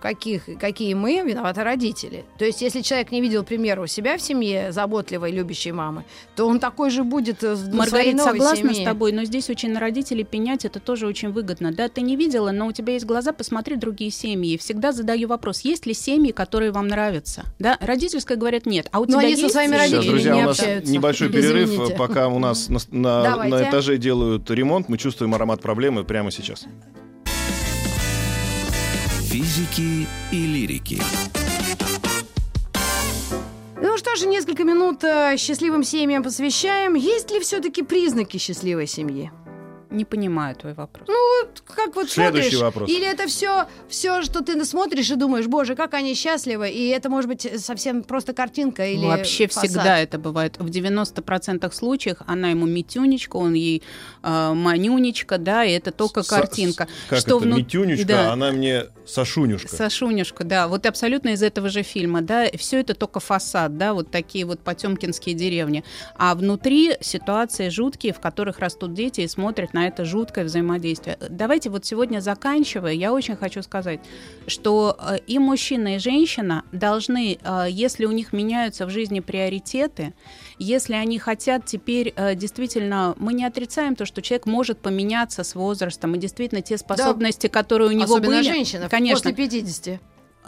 [0.00, 2.24] каких, какие мы, виноваты родители.
[2.38, 6.46] То есть, если человек не видел примера у себя в семье заботливой, любящей мамы, то
[6.46, 8.82] он такой же будет в Маргарита, согласна семье.
[8.82, 11.72] с тобой, но здесь очень на родителей пенять это тоже тоже очень выгодно.
[11.72, 14.56] Да, ты не видела, но у тебя есть глаза, посмотри другие семьи.
[14.56, 17.44] Всегда задаю вопрос, есть ли семьи, которые вам нравятся?
[17.58, 18.88] Да, родительская говорят нет.
[18.92, 19.42] А у но тебя они есть?
[19.42, 20.92] со своими родителями Сейчас, друзья, не у нас общаются.
[20.92, 21.94] небольшой перерыв, Извините.
[21.96, 26.64] пока у нас на, на, на этаже делают ремонт, мы чувствуем аромат проблемы прямо сейчас.
[29.24, 31.02] Физики и лирики.
[33.82, 36.94] Ну что же, несколько минут э, счастливым семьям посвящаем.
[36.94, 39.30] Есть ли все-таки признаки счастливой семьи?
[39.96, 41.08] Не понимаю твой вопрос.
[41.08, 42.90] Ну, как вот Следующий смотришь, вопрос.
[42.90, 47.08] или это все, все, что ты смотришь и думаешь, боже, как они счастливы, и это
[47.08, 49.64] может быть совсем просто картинка или Вообще фасад.
[49.64, 50.58] всегда это бывает.
[50.58, 53.82] В 90% случаев она ему митюнечка, он ей
[54.22, 56.88] э, манюнечка, да, и это только С- картинка.
[57.08, 57.56] Как что это, вну...
[57.56, 58.32] митюнечка, да.
[58.34, 59.68] она мне Сашунюшка.
[59.74, 64.10] Сашунюшка, да, вот абсолютно из этого же фильма, да, все это только фасад, да, вот
[64.10, 65.84] такие вот потемкинские деревни.
[66.16, 71.18] А внутри ситуации жуткие, в которых растут дети и смотрят на это жуткое взаимодействие.
[71.28, 74.00] Давайте вот сегодня заканчивая, я очень хочу сказать,
[74.46, 80.14] что э, и мужчина, и женщина должны, э, если у них меняются в жизни приоритеты,
[80.58, 85.54] если они хотят теперь э, действительно, мы не отрицаем то, что человек может поменяться с
[85.54, 87.52] возрастом, и действительно те способности, да.
[87.52, 90.00] которые у него Особенно были, женщина, конечно, после 50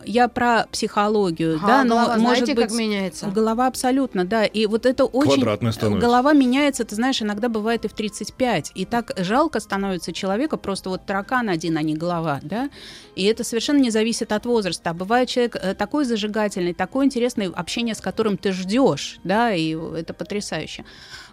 [0.04, 3.26] я про психологию, Ага, да, но голова может знаете, быть как меняется?
[3.26, 6.06] голова абсолютно, да, и вот это очень Квадратная становится.
[6.06, 10.90] голова меняется, ты знаешь, иногда бывает и в 35, и так жалко становится человека, просто
[10.90, 12.70] вот таракан один, а не голова, да,
[13.16, 17.46] и это совершенно не зависит от возраста, а бывает человек э, такой зажигательный, такой интересный,
[17.48, 20.84] общение с которым ты ждешь, да, и это потрясающе.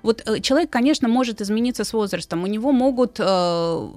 [0.03, 3.88] Вот э, человек, конечно, может измениться с возрастом, у него могут э,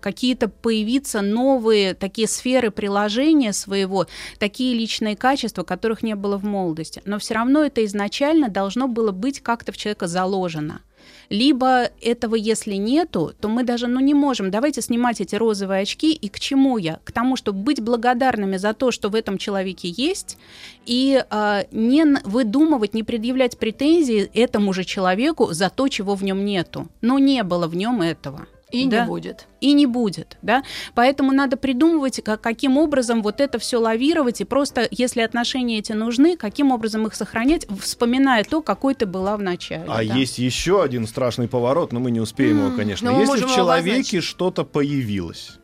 [0.00, 4.06] какие-то появиться новые такие сферы приложения своего,
[4.38, 7.02] такие личные качества, которых не было в молодости.
[7.04, 10.80] Но все равно это изначально должно было быть как-то в человека заложено.
[11.28, 14.50] Либо этого, если нету, то мы даже ну, не можем.
[14.50, 16.12] Давайте снимать эти розовые очки.
[16.12, 17.00] И к чему я?
[17.04, 20.38] К тому, чтобы быть благодарными за то, что в этом человеке есть,
[20.86, 26.44] и э, не выдумывать, не предъявлять претензии этому же человеку за то, чего в нем
[26.44, 26.88] нету.
[27.00, 28.46] Но не было в нем этого.
[28.74, 29.02] И Да.
[29.02, 29.46] не будет.
[29.60, 30.62] И не будет, да.
[30.94, 35.92] Поэтому надо придумывать, ка- каким образом вот это все лавировать, и просто, если отношения эти
[35.92, 39.84] нужны, каким образом их сохранять, вспоминая то, какой ты была в начале.
[39.88, 40.02] А да.
[40.02, 43.08] есть еще один страшный поворот, но мы не успеем его, конечно.
[43.20, 45.58] Если в человеке что-то появилось.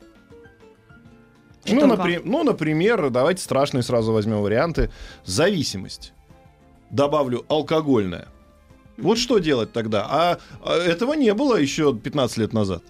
[1.65, 4.91] Что Ну, напри- ну, например, давайте страшные сразу возьмем варианты.
[5.25, 6.13] Зависимость.
[6.91, 8.29] Добавлю алкогольная.
[8.97, 10.07] Вот что делать тогда?
[10.11, 12.83] А, а этого не было еще 15 лет назад.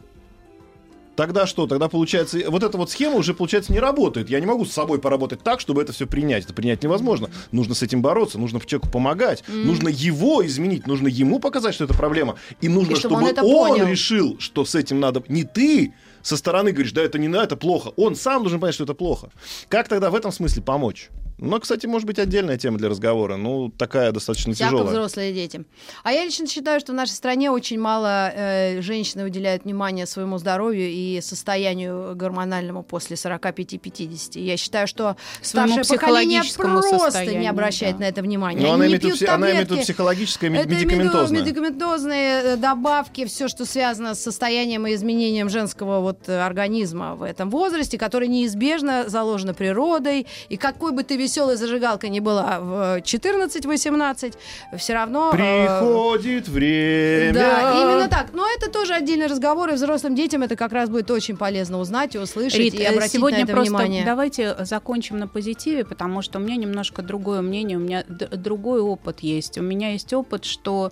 [1.21, 1.66] Тогда что?
[1.66, 4.31] Тогда получается, вот эта вот схема уже, получается, не работает.
[4.31, 6.45] Я не могу с собой поработать так, чтобы это все принять.
[6.45, 7.29] Это принять невозможно.
[7.53, 11.93] Нужно с этим бороться, нужно человеку помогать, нужно его изменить, нужно ему показать, что это
[11.93, 12.37] проблема.
[12.62, 13.87] И нужно, И чтобы чтобы, он это он понял.
[13.87, 15.23] решил, что с этим надо.
[15.29, 15.93] Не ты
[16.23, 17.93] со стороны говоришь, да, это не надо, это плохо.
[17.97, 19.29] Он сам должен понять, что это плохо.
[19.68, 21.11] Как тогда в этом смысле помочь?
[21.41, 23.36] Ну, кстати, может быть, отдельная тема для разговора.
[23.36, 24.93] Ну, такая достаточно Всяко тяжелая.
[24.93, 25.64] взрослые дети.
[26.05, 30.36] А я лично считаю, что в нашей стране очень мало э, женщины уделяют внимания своему
[30.36, 34.38] здоровью и состоянию гормональному после 45-50.
[34.38, 38.05] Я считаю, что старшее поколение просто не обращает да.
[38.05, 38.61] на это внимание.
[38.61, 41.41] Но Они она не имеет, пьют пси- она имеет в виду психологическое, Это медикаментозное.
[41.41, 47.22] медикаментозные э, добавки, все, что связано с состоянием и изменением женского вот э, организма в
[47.22, 50.26] этом возрасте, которое неизбежно заложено природой.
[50.51, 54.35] И какой бы ты веселой зажигалкой ни была в э, 14-18,
[54.78, 55.31] все равно...
[55.33, 57.35] э, Приходит время.
[57.35, 58.33] да, именно так.
[58.33, 62.14] Но это тоже отдельный разговор, и взрослым детям это как раз будет очень полезно узнать
[62.14, 64.05] и услышать, Рит, и э, обратить сегодня на это просто внимание.
[64.05, 68.81] давайте закончим на позитиве, потому что у меня немножко другое мнение, у меня д- другой
[68.81, 69.59] опыт есть.
[69.59, 70.91] У меня есть опыт, что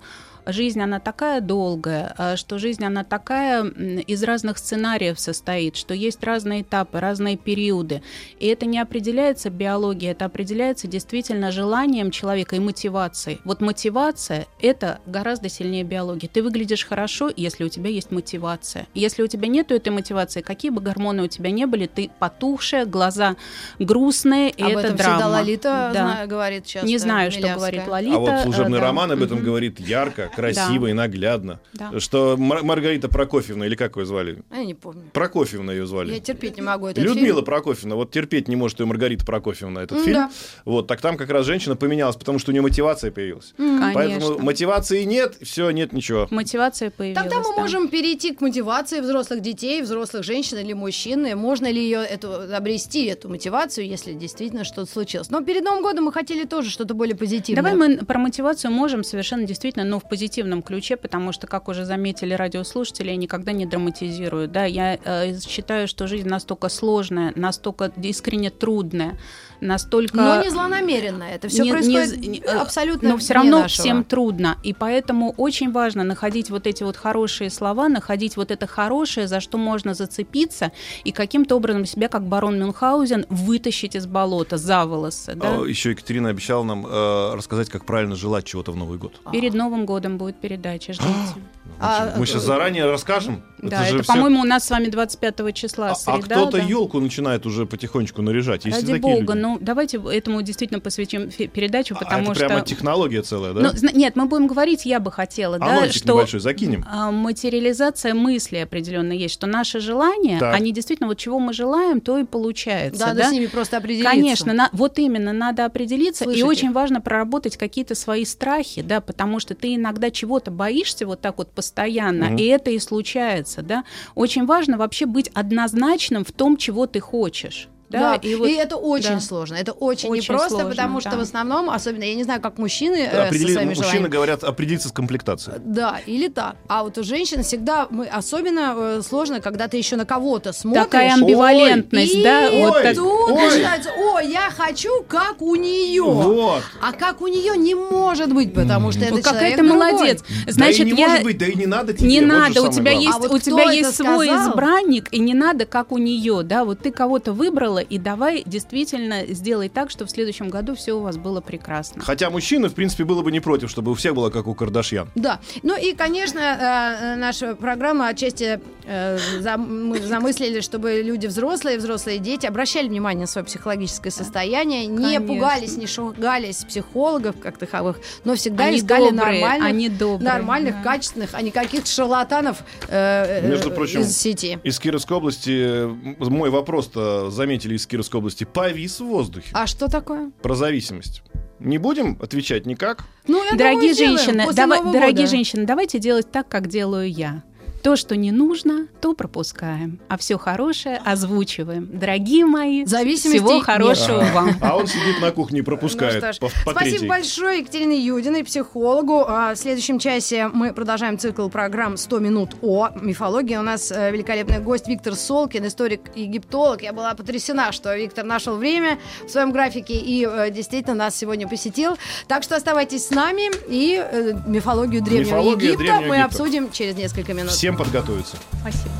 [0.51, 6.23] жизнь, она такая долгая, а, что жизнь, она такая из разных сценариев состоит, что есть
[6.23, 8.01] разные этапы, разные периоды.
[8.39, 13.39] И это не определяется биологией, это определяется действительно желанием человека и мотивацией.
[13.45, 16.27] Вот мотивация— это гораздо сильнее биологии.
[16.27, 18.87] Ты выглядишь хорошо, если у тебя есть мотивация.
[18.93, 22.85] Если у тебя нету этой мотивации, какие бы гормоны у тебя не были, ты потухшая,
[22.85, 23.35] глаза
[23.79, 25.13] грустные, и Об это этом драма.
[25.15, 26.13] всегда Лолита Да.
[26.15, 26.87] зна- говорит часто.
[26.87, 27.57] Не знаю, что Милявская.
[27.71, 28.15] говорит Лолита.
[28.15, 28.87] А вот служебный э, да.
[28.87, 31.59] роман об этом говорит ярко, красиво и наглядно.
[31.73, 31.99] Да.
[31.99, 34.43] Что Мар- Маргарита Прокофьевна, или как ее звали?
[34.51, 35.03] Я не помню.
[35.13, 36.13] Прокофьевна ее звали.
[36.13, 37.45] Я терпеть не могу этот Людмила фильм.
[37.45, 40.15] Прокофьевна, вот терпеть не может ее Маргарита Прокофьевна, этот М, фильм.
[40.17, 40.31] да.
[40.65, 43.53] Вот, так там как раз женщина поменялась, потому что у нее мотивация появилась.
[43.57, 43.91] Конечно.
[43.93, 46.27] Поэтому мотивации нет, все, нет ничего.
[46.31, 47.21] Мотивация появилась.
[47.23, 47.61] Тогда мы да.
[47.61, 51.25] можем перейти к мотивации взрослых детей, взрослых женщин или мужчин.
[51.25, 55.29] И Можно ли ее эту, обрести, эту мотивацию, если действительно что-то случилось.
[55.29, 57.63] Но перед Новым годом мы хотели тоже что-то более позитивное.
[57.63, 60.28] Давай мы про мотивацию можем совершенно действительно, но в позитивном
[60.63, 64.47] ключе, потому что, как уже заметили радиослушатели, я никогда не драматизирую.
[64.47, 69.17] Да, я э, считаю, что жизнь настолько сложная, настолько искренне трудная,
[69.61, 70.15] настолько...
[70.17, 71.23] Но не злонамеренно.
[71.23, 73.83] Это все Не- происходит не- не- абсолютно Но все равно нашего.
[73.83, 74.57] всем трудно.
[74.63, 79.39] И поэтому очень важно находить вот эти вот хорошие слова, находить вот это хорошее, за
[79.39, 80.71] что можно зацепиться,
[81.03, 85.33] и каким-то образом себя, как барон Мюнхгаузен, вытащить из болота за волосы.
[85.35, 85.57] Да?
[85.61, 89.19] А, Еще Екатерина обещала нам э, рассказать, как правильно желать чего-то в Новый год.
[89.31, 91.09] Перед Новым годом будет передача, ждите.
[91.79, 93.41] А, Мы сейчас заранее расскажем.
[93.61, 96.35] да, же это, всё- по-моему, у нас с вами 25 числа А, а среда.
[96.35, 96.63] кто-то да.
[96.63, 98.65] елку начинает уже потихонечку наряжать.
[98.65, 99.41] Есть Ради бога, люди.
[99.41, 102.45] ну давайте этому действительно посвятим передачу, А, потому это что...
[102.47, 103.61] прямо технология целая, да?
[103.81, 106.85] Ну, нет, мы будем говорить, я бы хотела, да, Анонсик что небольшой закинем.
[106.89, 110.53] а, материализация мысли определенно есть, что наши желания, Так.
[110.55, 113.05] они действительно, вот чего мы желаем, то и получается.
[113.07, 113.29] Надо да?
[113.29, 114.09] с ними просто определиться.
[114.11, 116.41] Конечно, на- вот именно надо определиться, Слышите?
[116.41, 121.21] и очень важно проработать какие-то свои страхи, да, потому что ты иногда чего-то боишься вот
[121.21, 122.37] так вот постоянно, Мгм.
[122.37, 123.83] и это и случается, да.
[124.15, 127.67] Очень важно вообще быть однозначным в том, чего ты хочешь.
[127.89, 129.19] Да, и, и вот- это очень да.
[129.19, 129.55] сложно.
[129.55, 131.17] Это очень, Очень непросто, сложно, потому что да.
[131.17, 134.07] в основном, особенно, я не знаю, как мужчины э, со Определи- своими Мужчины желаниями.
[134.11, 135.57] говорят определиться с комплектацией.
[135.65, 136.55] Да, или так.
[136.67, 140.83] А вот у женщин всегда мы особенно э, сложно, когда ты еще на кого-то смотришь.
[140.85, 143.45] Такая амбивалентность, и да, вот Ой, так- тут ой.
[143.49, 146.03] начинается, о, я хочу, как у нее.
[146.03, 146.61] Вот.
[146.81, 149.91] А как у нее не может быть, потому что это Ну, какая человек другой.
[149.93, 150.23] молодец.
[150.45, 151.07] да Значит, и не я...
[151.07, 152.07] может быть, да и не надо тебе.
[152.07, 153.01] Не вот надо, у тебя главное.
[153.01, 154.49] есть, А вот у тебя это есть свой сказал?
[154.51, 159.25] избранник, и не надо, как у нее, да, вот ты кого-то выбрала, и давай действительно
[159.27, 162.01] сделай так, что в следующем году все у вас было прекрасно.
[162.01, 165.09] Хотя мужчины, в принципе, было бы не против, чтобы у всех было как у Кардашьян.
[165.15, 165.39] Да.
[165.63, 168.59] Ну и, конечно, э, э, наша программа отчасти
[168.89, 175.27] мы замыслили, чтобы люди взрослые, взрослые дети обращали внимание на свое психологическое состояние, не Конечно.
[175.27, 180.75] пугались, не шугались психологов как таковых, но всегда Они искали добрые, нормальных, они добрые, нормальных,
[180.77, 180.83] да.
[180.83, 184.59] качественных, а не каких-то шарлатанов э, э, Между прочим, из сети.
[184.63, 185.87] Из Кировской области, э,
[186.19, 190.31] мой вопрос-то заметили из Кировской области, повис в воздухе А что такое?
[190.41, 191.21] про зависимость.
[191.59, 193.03] Не будем отвечать никак.
[193.27, 195.27] Ну, я Дорогие думаю, женщины, Нового дорогие года.
[195.27, 197.43] женщины, давайте делать так, как делаю я.
[197.89, 201.89] То, что не нужно, то пропускаем, а все хорошее озвучиваем.
[201.91, 203.63] Дорогие мои, Зависимости всего нет.
[203.65, 204.31] хорошего Ага.
[204.35, 204.55] вам.
[204.61, 207.07] А он сидит на кухне и пропускает Ну что ж, по, по Спасибо третьей.
[207.07, 209.25] большое Екатерине Юдиной, психологу.
[209.27, 213.55] А, В следующем часе мы продолжаем цикл программ «100 минут о мифологии».
[213.55, 216.83] У нас э, великолепный гость Виктор Солкин, историк-египтолог.
[216.83, 221.47] Я была потрясена, что Виктор нашел время в своем графике и э, действительно нас сегодня
[221.47, 221.97] посетил.
[222.27, 226.25] Так что оставайтесь с нами и э, мифологию Древнего Мифология Египта Древнего мы Египта.
[226.25, 227.49] обсудим через несколько минут.
[227.53, 228.37] Всем подготовиться.
[228.59, 228.91] Спасибо.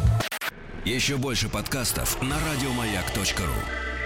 [0.86, 3.99] Еще больше подкастов на радиомаяк.ру.